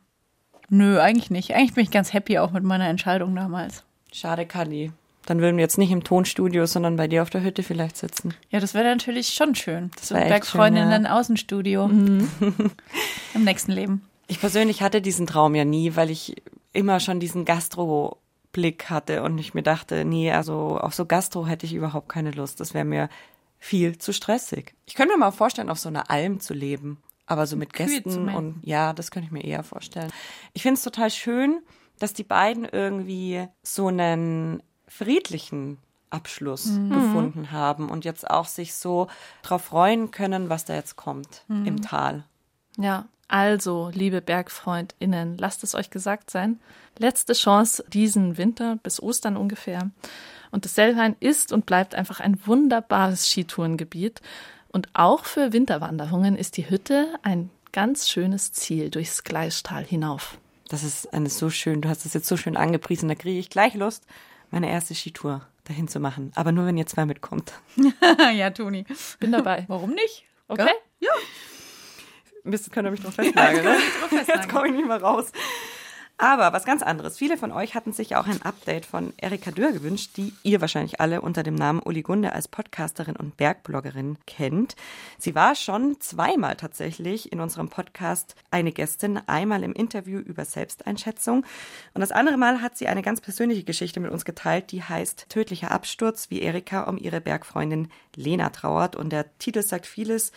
nö, 0.70 1.00
eigentlich 1.00 1.30
nicht. 1.30 1.54
Eigentlich 1.54 1.74
bin 1.74 1.84
ich 1.84 1.92
ganz 1.92 2.14
happy 2.14 2.40
auch 2.40 2.52
mit 2.52 2.64
meiner 2.64 2.88
Entscheidung 2.88 3.36
damals. 3.36 3.84
Schade, 4.12 4.46
Kali. 4.46 4.92
Dann 5.26 5.42
würden 5.42 5.58
wir 5.58 5.64
jetzt 5.64 5.78
nicht 5.78 5.92
im 5.92 6.06
Tonstudio, 6.06 6.66
sondern 6.66 6.96
bei 6.96 7.10
dir 7.10 7.22
auf 7.22 7.30
der 7.30 7.44
Hütte 7.44 7.62
vielleicht 7.62 7.98
sitzen. 7.98 8.34
Ja, 8.50 8.62
das 8.62 8.74
wäre 8.74 8.86
natürlich 8.86 9.34
schon 9.34 9.56
schön. 9.56 9.92
Das 9.98 10.08
so 10.08 10.16
Bergfreundinnen 10.16 11.04
ja. 11.04 11.20
Außenstudio 11.20 11.88
mhm. 11.88 12.30
im 13.34 13.44
nächsten 13.44 13.74
Leben. 13.74 14.08
Ich 14.28 14.40
persönlich 14.40 14.82
hatte 14.82 15.02
diesen 15.02 15.28
Traum 15.28 15.54
ja 15.54 15.66
nie, 15.66 15.98
weil 15.98 16.10
ich 16.10 16.42
immer 16.72 17.02
schon 17.02 17.20
diesen 17.20 17.44
Gastro 17.44 18.18
Blick 18.58 18.90
hatte 18.90 19.22
und 19.22 19.38
ich 19.38 19.54
mir 19.54 19.62
dachte, 19.62 20.04
nee, 20.04 20.32
also 20.32 20.80
auf 20.80 20.96
so 20.96 21.06
Gastro 21.06 21.46
hätte 21.46 21.68
ich 21.68 21.76
überhaupt 21.76 22.10
keine 22.10 22.32
Lust. 22.32 22.60
Das 22.60 22.74
wäre 22.74 22.86
mir 22.86 23.08
viel 23.60 24.00
zu 24.00 24.14
stressig. 24.14 24.74
Ich 24.88 24.96
könnte 24.96 25.14
mir 25.14 25.20
mal 25.20 25.30
vorstellen, 25.30 25.70
auf 25.70 25.78
so 25.78 25.90
einer 25.90 26.10
Alm 26.10 26.40
zu 26.40 26.56
leben, 26.56 26.98
aber 27.28 27.46
so 27.46 27.56
mit 27.56 27.72
Kühe 27.72 27.86
Gästen 27.86 28.30
und 28.30 28.60
ja, 28.64 28.94
das 28.94 29.12
könnte 29.12 29.28
ich 29.28 29.32
mir 29.32 29.44
eher 29.44 29.62
vorstellen. 29.62 30.12
Ich 30.54 30.64
finde 30.64 30.74
es 30.74 30.84
total 30.84 31.12
schön, 31.12 31.60
dass 32.00 32.14
die 32.14 32.24
beiden 32.24 32.66
irgendwie 32.66 33.48
so 33.62 33.90
einen 33.90 34.64
friedlichen 34.88 35.78
Abschluss 36.10 36.66
mhm. 36.66 36.90
gefunden 36.90 37.52
haben 37.52 37.90
und 37.90 38.06
jetzt 38.06 38.28
auch 38.28 38.48
sich 38.48 38.74
so 38.74 39.06
drauf 39.44 39.66
freuen 39.66 40.10
können, 40.10 40.50
was 40.50 40.66
da 40.66 40.74
jetzt 40.74 40.96
kommt 40.96 41.44
mhm. 41.48 41.66
im 41.68 41.82
Tal. 41.84 42.24
Ja, 42.78 43.08
also, 43.28 43.92
liebe 43.94 44.22
BergfreundInnen, 44.22 45.38
lasst 45.38 45.64
es 45.64 45.76
euch 45.76 45.90
gesagt 45.90 46.30
sein. 46.32 46.60
Letzte 46.98 47.34
Chance 47.34 47.84
diesen 47.92 48.38
Winter 48.38 48.78
bis 48.82 49.02
Ostern 49.02 49.36
ungefähr. 49.36 49.92
Und 50.52 50.64
das 50.64 50.76
Sellhain 50.76 51.16
ist 51.20 51.52
und 51.52 51.66
bleibt 51.66 51.94
einfach 51.94 52.22
ein 52.22 52.40
wunderbares 52.46 53.30
Skitourengebiet. 53.30 54.22
Und 54.70 54.88
auch 54.94 55.26
für 55.26 55.52
Winterwanderungen 55.52 56.38
ist 56.38 56.56
die 56.56 56.70
Hütte 56.70 57.20
ein 57.22 57.50
ganz 57.74 58.10
schönes 58.10 58.54
Ziel 58.54 58.90
durchs 58.90 59.24
Gleistal 59.24 59.84
hinauf. 59.84 60.38
Das 60.70 60.84
ist 60.84 61.14
alles 61.14 61.38
so 61.38 61.50
schön. 61.50 61.82
Du 61.82 61.90
hast 61.90 62.06
es 62.06 62.14
jetzt 62.14 62.28
so 62.28 62.38
schön 62.38 62.58
angepriesen. 62.58 63.10
Da 63.10 63.16
kriege 63.16 63.40
ich 63.40 63.50
gleich 63.50 63.74
Lust, 63.74 64.06
meine 64.52 64.70
erste 64.70 64.96
Skitour 64.96 65.46
dahin 65.66 65.88
zu 65.88 66.00
machen. 66.00 66.32
Aber 66.36 66.52
nur, 66.54 66.66
wenn 66.66 66.78
ihr 66.78 66.88
zwei 66.88 67.06
mitkommt. 67.06 67.54
ja, 68.34 68.50
Toni. 68.52 68.86
Bin 69.20 69.32
dabei. 69.32 69.66
Warum 69.68 69.92
nicht? 69.92 70.24
Okay. 70.48 70.72
Ja. 71.00 71.12
Mist, 72.48 72.72
könnt 72.72 72.88
ihr 72.88 72.92
mich 72.92 73.02
drauf 73.02 73.14
festnageln. 73.14 73.66
Ne? 73.66 73.78
Jetzt 74.28 74.50
komme 74.50 74.68
ich 74.68 74.74
nicht 74.74 74.88
mehr 74.88 75.02
raus. 75.02 75.32
Aber 76.20 76.52
was 76.52 76.66
ganz 76.66 76.82
anderes. 76.82 77.20
Viele 77.20 77.38
von 77.38 77.52
euch 77.52 77.76
hatten 77.76 77.94
sich 77.94 78.16
auch 78.16 78.26
ein 78.26 78.42
Update 78.42 78.88
von 78.88 79.14
Erika 79.18 79.52
Dürr 79.52 79.72
gewünscht, 79.72 80.18
die 80.18 80.34
ihr 80.42 80.62
wahrscheinlich 80.62 81.00
alle 81.00 81.22
unter 81.22 81.44
dem 81.44 81.54
Namen 81.54 81.80
Uli 81.80 82.02
Gunde 82.02 82.34
als 82.34 82.48
Podcasterin 82.48 83.16
und 83.16 83.38
Bergbloggerin 83.38 84.18
kennt. 84.26 84.76
Sie 85.20 85.36
war 85.36 85.54
schon 85.54 86.02
zweimal 86.02 86.56
tatsächlich 86.56 87.32
in 87.32 87.40
unserem 87.40 87.70
Podcast 87.70 88.34
eine 88.50 88.72
Gästin, 88.72 89.20
einmal 89.28 89.62
im 89.62 89.74
Interview 89.74 90.18
über 90.18 90.44
Selbsteinschätzung 90.44 91.46
und 91.94 92.02
das 92.02 92.12
andere 92.12 92.38
Mal 92.38 92.64
hat 92.64 92.80
sie 92.80 92.88
eine 92.88 93.04
ganz 93.04 93.22
persönliche 93.22 93.64
Geschichte 93.64 94.00
mit 94.00 94.10
uns 94.10 94.26
geteilt, 94.26 94.72
die 94.72 94.82
heißt 94.82 95.28
Tödlicher 95.30 95.70
Absturz, 95.70 96.32
wie 96.32 96.42
Erika 96.42 96.86
um 96.86 96.98
ihre 96.98 97.22
Bergfreundin 97.22 97.90
Lena 98.16 98.50
trauert 98.50 98.96
und 98.96 99.12
der 99.12 99.38
Titel 99.38 99.62
sagt 99.62 99.86
vieles, 99.86 100.32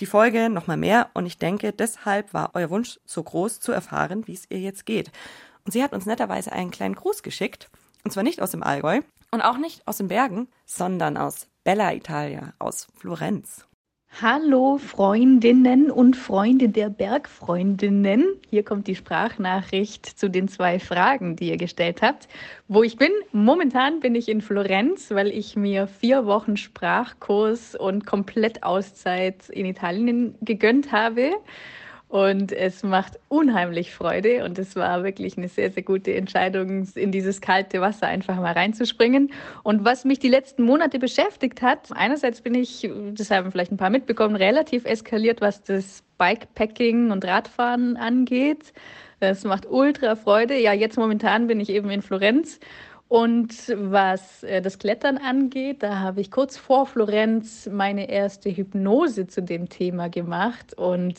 die 0.00 0.06
Folge 0.06 0.48
nochmal 0.48 0.76
mehr 0.78 1.10
und 1.12 1.26
ich 1.26 1.38
denke, 1.38 1.72
deshalb 1.72 2.32
war 2.32 2.50
euer 2.54 2.70
Wunsch 2.70 2.98
so 3.04 3.22
groß 3.22 3.60
zu 3.60 3.72
erfahren, 3.72 4.26
wie 4.26 4.34
es 4.34 4.46
ihr 4.50 4.60
jetzt 4.60 4.86
geht. 4.86 5.10
Und 5.66 5.72
sie 5.72 5.82
hat 5.82 5.92
uns 5.92 6.06
netterweise 6.06 6.52
einen 6.52 6.70
kleinen 6.70 6.94
Gruß 6.94 7.24
geschickt. 7.24 7.68
Und 8.04 8.12
zwar 8.12 8.22
nicht 8.22 8.40
aus 8.40 8.52
dem 8.52 8.62
Allgäu 8.62 9.00
und 9.32 9.42
auch 9.42 9.58
nicht 9.58 9.86
aus 9.88 9.96
den 9.96 10.06
Bergen, 10.06 10.46
sondern 10.64 11.16
aus 11.16 11.48
Bella 11.64 11.92
Italia, 11.92 12.52
aus 12.60 12.86
Florenz. 12.94 13.66
Hallo 14.22 14.78
Freundinnen 14.78 15.90
und 15.90 16.16
Freunde 16.16 16.68
der 16.68 16.88
Bergfreundinnen. 16.88 18.24
Hier 18.48 18.62
kommt 18.62 18.86
die 18.86 18.94
Sprachnachricht 18.94 20.06
zu 20.06 20.30
den 20.30 20.46
zwei 20.46 20.78
Fragen, 20.78 21.34
die 21.34 21.48
ihr 21.48 21.56
gestellt 21.56 22.00
habt. 22.00 22.28
Wo 22.68 22.84
ich 22.84 22.96
bin? 22.96 23.10
Momentan 23.32 23.98
bin 23.98 24.14
ich 24.14 24.28
in 24.28 24.42
Florenz, 24.42 25.10
weil 25.10 25.32
ich 25.32 25.56
mir 25.56 25.88
vier 25.88 26.26
Wochen 26.26 26.56
Sprachkurs 26.56 27.74
und 27.74 28.06
komplett 28.06 28.62
Auszeit 28.62 29.48
in 29.48 29.66
Italien 29.66 30.36
gegönnt 30.42 30.92
habe. 30.92 31.32
Und 32.16 32.50
es 32.50 32.82
macht 32.82 33.18
unheimlich 33.28 33.92
Freude 33.92 34.46
und 34.46 34.58
es 34.58 34.74
war 34.74 35.04
wirklich 35.04 35.36
eine 35.36 35.48
sehr, 35.48 35.70
sehr 35.70 35.82
gute 35.82 36.14
Entscheidung, 36.14 36.88
in 36.94 37.12
dieses 37.12 37.42
kalte 37.42 37.82
Wasser 37.82 38.06
einfach 38.06 38.36
mal 38.36 38.54
reinzuspringen. 38.54 39.32
Und 39.64 39.84
was 39.84 40.06
mich 40.06 40.18
die 40.18 40.30
letzten 40.30 40.62
Monate 40.62 40.98
beschäftigt 40.98 41.60
hat, 41.60 41.90
einerseits 41.94 42.40
bin 42.40 42.54
ich, 42.54 42.90
das 43.12 43.30
haben 43.30 43.52
vielleicht 43.52 43.70
ein 43.70 43.76
paar 43.76 43.90
mitbekommen, 43.90 44.34
relativ 44.34 44.86
eskaliert, 44.86 45.42
was 45.42 45.62
das 45.62 46.04
Bikepacking 46.16 47.10
und 47.10 47.22
Radfahren 47.22 47.98
angeht. 47.98 48.72
Es 49.20 49.44
macht 49.44 49.66
ultra 49.66 50.16
Freude. 50.16 50.58
Ja, 50.58 50.72
jetzt 50.72 50.96
momentan 50.96 51.48
bin 51.48 51.60
ich 51.60 51.68
eben 51.68 51.90
in 51.90 52.00
Florenz 52.00 52.60
und 53.08 53.52
was 53.76 54.42
äh, 54.42 54.62
das 54.62 54.78
Klettern 54.78 55.18
angeht, 55.18 55.82
da 55.82 55.98
habe 55.98 56.22
ich 56.22 56.30
kurz 56.30 56.56
vor 56.56 56.86
Florenz 56.86 57.68
meine 57.70 58.08
erste 58.08 58.48
Hypnose 58.48 59.26
zu 59.26 59.42
dem 59.42 59.68
Thema 59.68 60.08
gemacht 60.08 60.72
und 60.72 61.18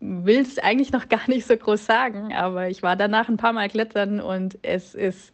will 0.00 0.40
es 0.40 0.58
eigentlich 0.58 0.92
noch 0.92 1.08
gar 1.08 1.28
nicht 1.28 1.46
so 1.46 1.56
groß 1.56 1.84
sagen, 1.84 2.32
aber 2.32 2.68
ich 2.68 2.82
war 2.82 2.96
danach 2.96 3.28
ein 3.28 3.36
paar 3.36 3.52
Mal 3.52 3.68
klettern 3.68 4.20
und 4.20 4.58
es 4.62 4.94
ist 4.94 5.32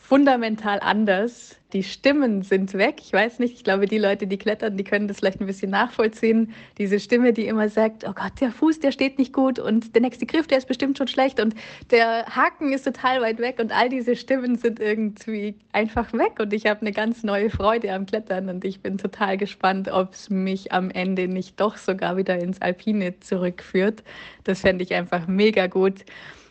fundamental 0.00 0.80
anders. 0.80 1.56
Die 1.72 1.84
Stimmen 1.84 2.42
sind 2.42 2.74
weg. 2.74 2.96
Ich 3.00 3.12
weiß 3.12 3.38
nicht, 3.38 3.54
ich 3.54 3.62
glaube, 3.62 3.86
die 3.86 3.98
Leute, 3.98 4.26
die 4.26 4.38
klettern, 4.38 4.76
die 4.76 4.82
können 4.82 5.06
das 5.06 5.18
vielleicht 5.18 5.40
ein 5.40 5.46
bisschen 5.46 5.70
nachvollziehen. 5.70 6.52
Diese 6.78 6.98
Stimme, 6.98 7.32
die 7.32 7.46
immer 7.46 7.68
sagt, 7.68 8.04
oh 8.08 8.12
Gott, 8.12 8.40
der 8.40 8.50
Fuß, 8.50 8.80
der 8.80 8.90
steht 8.90 9.18
nicht 9.18 9.32
gut 9.32 9.60
und 9.60 9.94
der 9.94 10.02
nächste 10.02 10.26
Griff, 10.26 10.48
der 10.48 10.58
ist 10.58 10.66
bestimmt 10.66 10.98
schon 10.98 11.06
schlecht 11.06 11.38
und 11.38 11.54
der 11.92 12.26
Haken 12.26 12.72
ist 12.72 12.82
total 12.82 13.20
weit 13.20 13.38
weg 13.38 13.60
und 13.60 13.70
all 13.70 13.88
diese 13.88 14.16
Stimmen 14.16 14.56
sind 14.56 14.80
irgendwie 14.80 15.54
einfach 15.70 16.12
weg 16.12 16.40
und 16.40 16.52
ich 16.52 16.66
habe 16.66 16.80
eine 16.80 16.90
ganz 16.90 17.22
neue 17.22 17.50
Freude 17.50 17.92
am 17.92 18.06
Klettern 18.06 18.48
und 18.48 18.64
ich 18.64 18.80
bin 18.80 18.98
total 18.98 19.36
gespannt, 19.36 19.88
ob 19.92 20.14
es 20.14 20.28
mich 20.28 20.72
am 20.72 20.90
Ende 20.90 21.28
nicht 21.28 21.60
doch 21.60 21.76
sogar 21.76 22.16
wieder 22.16 22.36
ins 22.40 22.60
Alpine 22.60 23.20
zurückführt. 23.20 24.02
Das 24.42 24.62
fände 24.62 24.82
ich 24.82 24.92
einfach 24.92 25.28
mega 25.28 25.68
gut. 25.68 26.04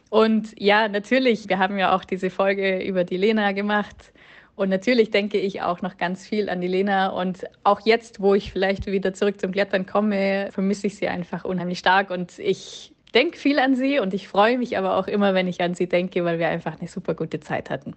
Und 0.10 0.54
ja, 0.60 0.88
natürlich, 0.88 1.50
wir 1.50 1.60
haben 1.60 1.78
ja 1.78 1.96
auch 1.96 2.04
diese 2.04 2.30
Folge 2.30 2.84
über 2.84 3.04
die 3.04 3.18
Lena 3.18 3.52
gemacht. 3.52 4.12
Und 4.56 4.70
natürlich 4.70 5.12
denke 5.12 5.38
ich 5.38 5.62
auch 5.62 5.82
noch 5.82 5.98
ganz 5.98 6.28
viel 6.28 6.50
an 6.50 6.60
die 6.60 6.68
Lena. 6.68 7.10
Und 7.10 7.46
auch 7.64 7.82
jetzt, 7.86 8.20
wo 8.20 8.34
ich 8.34 8.52
vielleicht 8.52 8.88
wieder 8.88 9.14
zurück 9.14 9.40
zum 9.40 9.52
Klettern 9.52 9.86
komme, 9.86 10.50
vermisse 10.52 10.88
ich 10.88 10.98
sie 10.98 11.08
einfach 11.08 11.46
unheimlich 11.46 11.80
stark. 11.80 12.10
Und 12.10 12.40
ich 12.40 12.92
denke 13.14 13.38
viel 13.38 13.60
an 13.60 13.76
sie 13.76 14.00
und 14.00 14.14
ich 14.14 14.28
freue 14.28 14.58
mich 14.58 14.78
aber 14.78 14.98
auch 14.98 15.08
immer, 15.08 15.34
wenn 15.34 15.48
ich 15.48 15.62
an 15.62 15.76
sie 15.76 15.88
denke, 15.88 16.26
weil 16.26 16.40
wir 16.40 16.48
einfach 16.48 16.80
eine 16.80 16.88
super 16.88 17.16
gute 17.16 17.40
Zeit 17.40 17.70
hatten. 17.70 17.96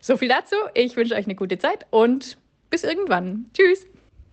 So 0.00 0.16
viel 0.16 0.28
dazu. 0.28 0.56
Ich 0.74 0.96
wünsche 0.96 1.14
euch 1.14 1.24
eine 1.24 1.34
gute 1.34 1.58
Zeit 1.58 1.86
und 1.90 2.36
bis 2.70 2.84
irgendwann. 2.84 3.46
Tschüss. 3.54 3.86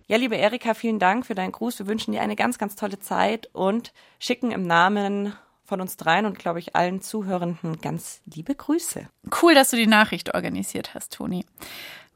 Ja, 0.08 0.18
liebe 0.18 0.36
Erika, 0.36 0.74
vielen 0.74 0.98
Dank 0.98 1.24
für 1.24 1.34
deinen 1.34 1.52
Gruß. 1.52 1.78
Wir 1.78 1.86
wünschen 1.86 2.12
dir 2.12 2.20
eine 2.20 2.36
ganz, 2.36 2.58
ganz 2.58 2.76
tolle 2.76 2.98
Zeit 2.98 3.48
und 3.54 3.92
schicken 4.18 4.50
im 4.50 4.66
Namen 4.66 5.32
von 5.64 5.80
uns 5.80 5.96
dreien 5.96 6.26
und, 6.26 6.38
glaube 6.38 6.58
ich, 6.58 6.74
allen 6.76 7.00
Zuhörenden 7.02 7.80
ganz 7.80 8.20
liebe 8.26 8.54
Grüße. 8.54 9.08
Cool, 9.42 9.54
dass 9.54 9.70
du 9.70 9.76
die 9.76 9.86
Nachricht 9.86 10.34
organisiert 10.34 10.94
hast, 10.94 11.14
Toni. 11.14 11.44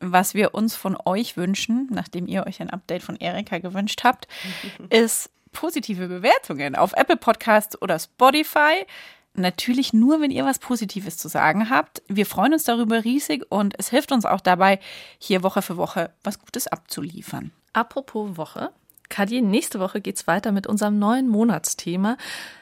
Was 0.01 0.35
wir 0.35 0.55
uns 0.55 0.77
von 0.77 0.97
euch 1.05 1.37
wünschen, 1.37 1.89
nachdem 1.91 2.27
ihr 2.27 2.47
euch 2.47 2.61
ein 2.61 2.71
Update 2.71 3.03
von 3.03 3.17
Erika 3.17 3.59
gewünscht 3.59 4.03
habt, 4.05 4.29
ist 4.91 5.31
positive 5.53 6.09
Bewertungen 6.09 6.77
auf 6.77 6.93
Apple 6.93 7.17
Podcasts 7.17 7.81
oder 7.81 7.99
Spotify. 7.99 8.85
Natürlich 9.33 9.93
nur, 9.93 10.21
wenn 10.21 10.31
ihr 10.31 10.45
was 10.45 10.59
Positives 10.59 11.19
zu 11.19 11.29
sagen 11.29 11.71
habt. 11.71 12.03
Wir 12.09 12.27
freuen 12.27 12.53
uns 12.53 12.65
darüber 12.65 13.05
riesig 13.05 13.45
und 13.51 13.75
es 13.79 13.91
hilft 13.91 14.13
uns 14.13 14.25
auch 14.25 14.41
dabei, 14.41 14.81
hier 15.19 15.43
Woche 15.43 15.63
für 15.63 15.77
Woche 15.77 16.11
was 16.23 16.39
Gutes 16.39 16.67
abzuliefern. 16.67 17.53
Apropos 17.73 18.37
Woche, 18.37 18.71
Kadi, 19.09 19.43
nächste 19.43 19.81
Woche 19.81 20.01
geht's 20.01 20.27
weiter 20.27 20.53
mit 20.53 20.67
unserem 20.67 20.99
neuen 20.99 21.29
Monatsthema, 21.29 22.17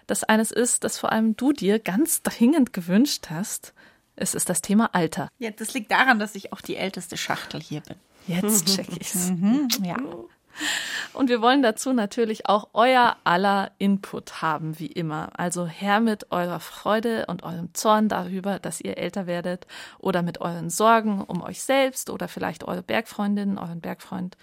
das 0.07 0.25
eines 0.25 0.51
ist, 0.51 0.85
das 0.85 0.99
vor 0.99 1.13
allem 1.13 1.37
du 1.37 1.53
dir 1.53 1.79
ganz 1.79 2.23
dringend 2.23 2.73
gewünscht 2.73 3.27
hast. 3.31 3.75
Es 4.17 4.35
ist 4.35 4.49
das 4.49 4.63
Thema 4.63 4.95
Alter. 4.95 5.29
Ja, 5.39 5.51
das 5.51 5.75
liegt 5.75 5.91
daran, 5.91 6.19
dass 6.19 6.35
ich 6.35 6.53
auch 6.53 6.61
die 6.61 6.77
älteste 6.77 7.17
Schachtel 7.17 7.61
hier 7.61 7.81
bin. 7.81 7.97
Jetzt 8.27 8.67
check 8.77 8.89
ich's. 8.99 9.31
Mhm, 9.31 9.69
ja. 9.83 9.97
Und 11.13 11.29
wir 11.29 11.41
wollen 11.41 11.63
dazu 11.63 11.93
natürlich 11.93 12.49
auch 12.49 12.69
euer 12.75 13.17
aller 13.25 13.73
Input 13.79 14.43
haben, 14.43 14.79
wie 14.79 14.87
immer. 14.87 15.31
Also 15.37 15.67
her 15.67 16.01
mit 16.01 16.31
eurer 16.31 16.61
Freude 16.61 17.27
und 17.27 17.43
eurem 17.43 17.75
Zorn 17.75 18.09
darüber, 18.09 18.59
dass 18.59 18.81
ihr 18.81 18.99
älter 18.99 19.27
werdet 19.27 19.67
oder 19.99 20.23
mit 20.23 20.41
euren 20.41 20.71
Sorgen 20.71 21.23
um 21.23 21.43
euch 21.43 21.63
selbst 21.63 22.11
oder 22.11 22.29
vielleicht 22.29 22.65
eure 22.65 22.83
Bergfreundin, 22.83 23.59
euren 23.59 23.81
Bergfreund 23.81 24.37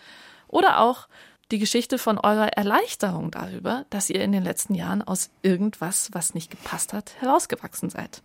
oder 0.47 0.81
auch 0.81 1.07
die 1.51 1.59
Geschichte 1.59 1.97
von 1.97 2.17
eurer 2.17 2.47
Erleichterung 2.47 3.29
darüber, 3.29 3.85
dass 3.89 4.09
ihr 4.09 4.23
in 4.23 4.31
den 4.31 4.43
letzten 4.43 4.73
Jahren 4.73 5.01
aus 5.01 5.29
irgendwas, 5.41 6.09
was 6.13 6.33
nicht 6.33 6.49
gepasst 6.49 6.93
hat, 6.93 7.13
herausgewachsen 7.19 7.89
seid. 7.89 8.21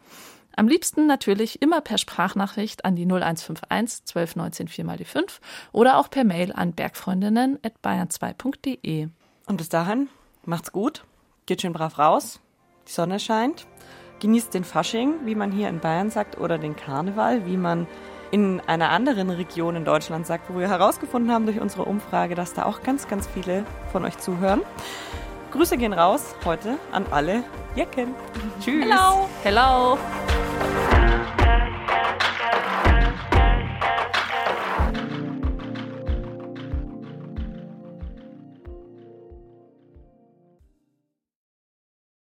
Am 0.54 0.68
liebsten 0.68 1.06
natürlich 1.06 1.60
immer 1.60 1.82
per 1.82 1.98
Sprachnachricht 1.98 2.84
an 2.84 2.96
die 2.96 3.04
0151 3.04 4.02
1219 4.14 4.68
4 4.68 4.84
mal 4.84 4.96
die 4.96 5.04
5 5.04 5.40
oder 5.72 5.98
auch 5.98 6.08
per 6.08 6.24
Mail 6.24 6.52
an 6.52 6.72
bergfreundinnen 6.72 7.58
at 7.62 7.74
bayern2.de. 7.84 9.08
Und 9.46 9.56
bis 9.56 9.68
dahin, 9.68 10.08
macht's 10.44 10.72
gut, 10.72 11.04
geht 11.44 11.60
schön 11.60 11.74
brav 11.74 11.98
raus, 11.98 12.40
die 12.88 12.92
Sonne 12.92 13.20
scheint, 13.20 13.66
genießt 14.20 14.54
den 14.54 14.64
Fasching, 14.64 15.26
wie 15.26 15.34
man 15.34 15.52
hier 15.52 15.68
in 15.68 15.80
Bayern 15.80 16.10
sagt, 16.10 16.38
oder 16.38 16.56
den 16.56 16.74
Karneval, 16.74 17.44
wie 17.44 17.58
man 17.58 17.86
in 18.30 18.60
einer 18.66 18.90
anderen 18.90 19.30
Region 19.30 19.76
in 19.76 19.84
Deutschland 19.84 20.26
sagt, 20.26 20.50
wo 20.52 20.58
wir 20.58 20.68
herausgefunden 20.68 21.32
haben 21.32 21.46
durch 21.46 21.60
unsere 21.60 21.84
Umfrage, 21.84 22.34
dass 22.34 22.54
da 22.54 22.64
auch 22.64 22.82
ganz, 22.82 23.08
ganz 23.08 23.26
viele 23.26 23.64
von 23.92 24.04
euch 24.04 24.18
zuhören. 24.18 24.62
Grüße 25.52 25.76
gehen 25.76 25.92
raus 25.92 26.34
heute 26.44 26.76
an 26.92 27.06
alle 27.10 27.44
Jecken. 27.74 28.14
Tschüss. 28.60 28.84
Hello. 28.84 29.28
Hello. 29.42 29.98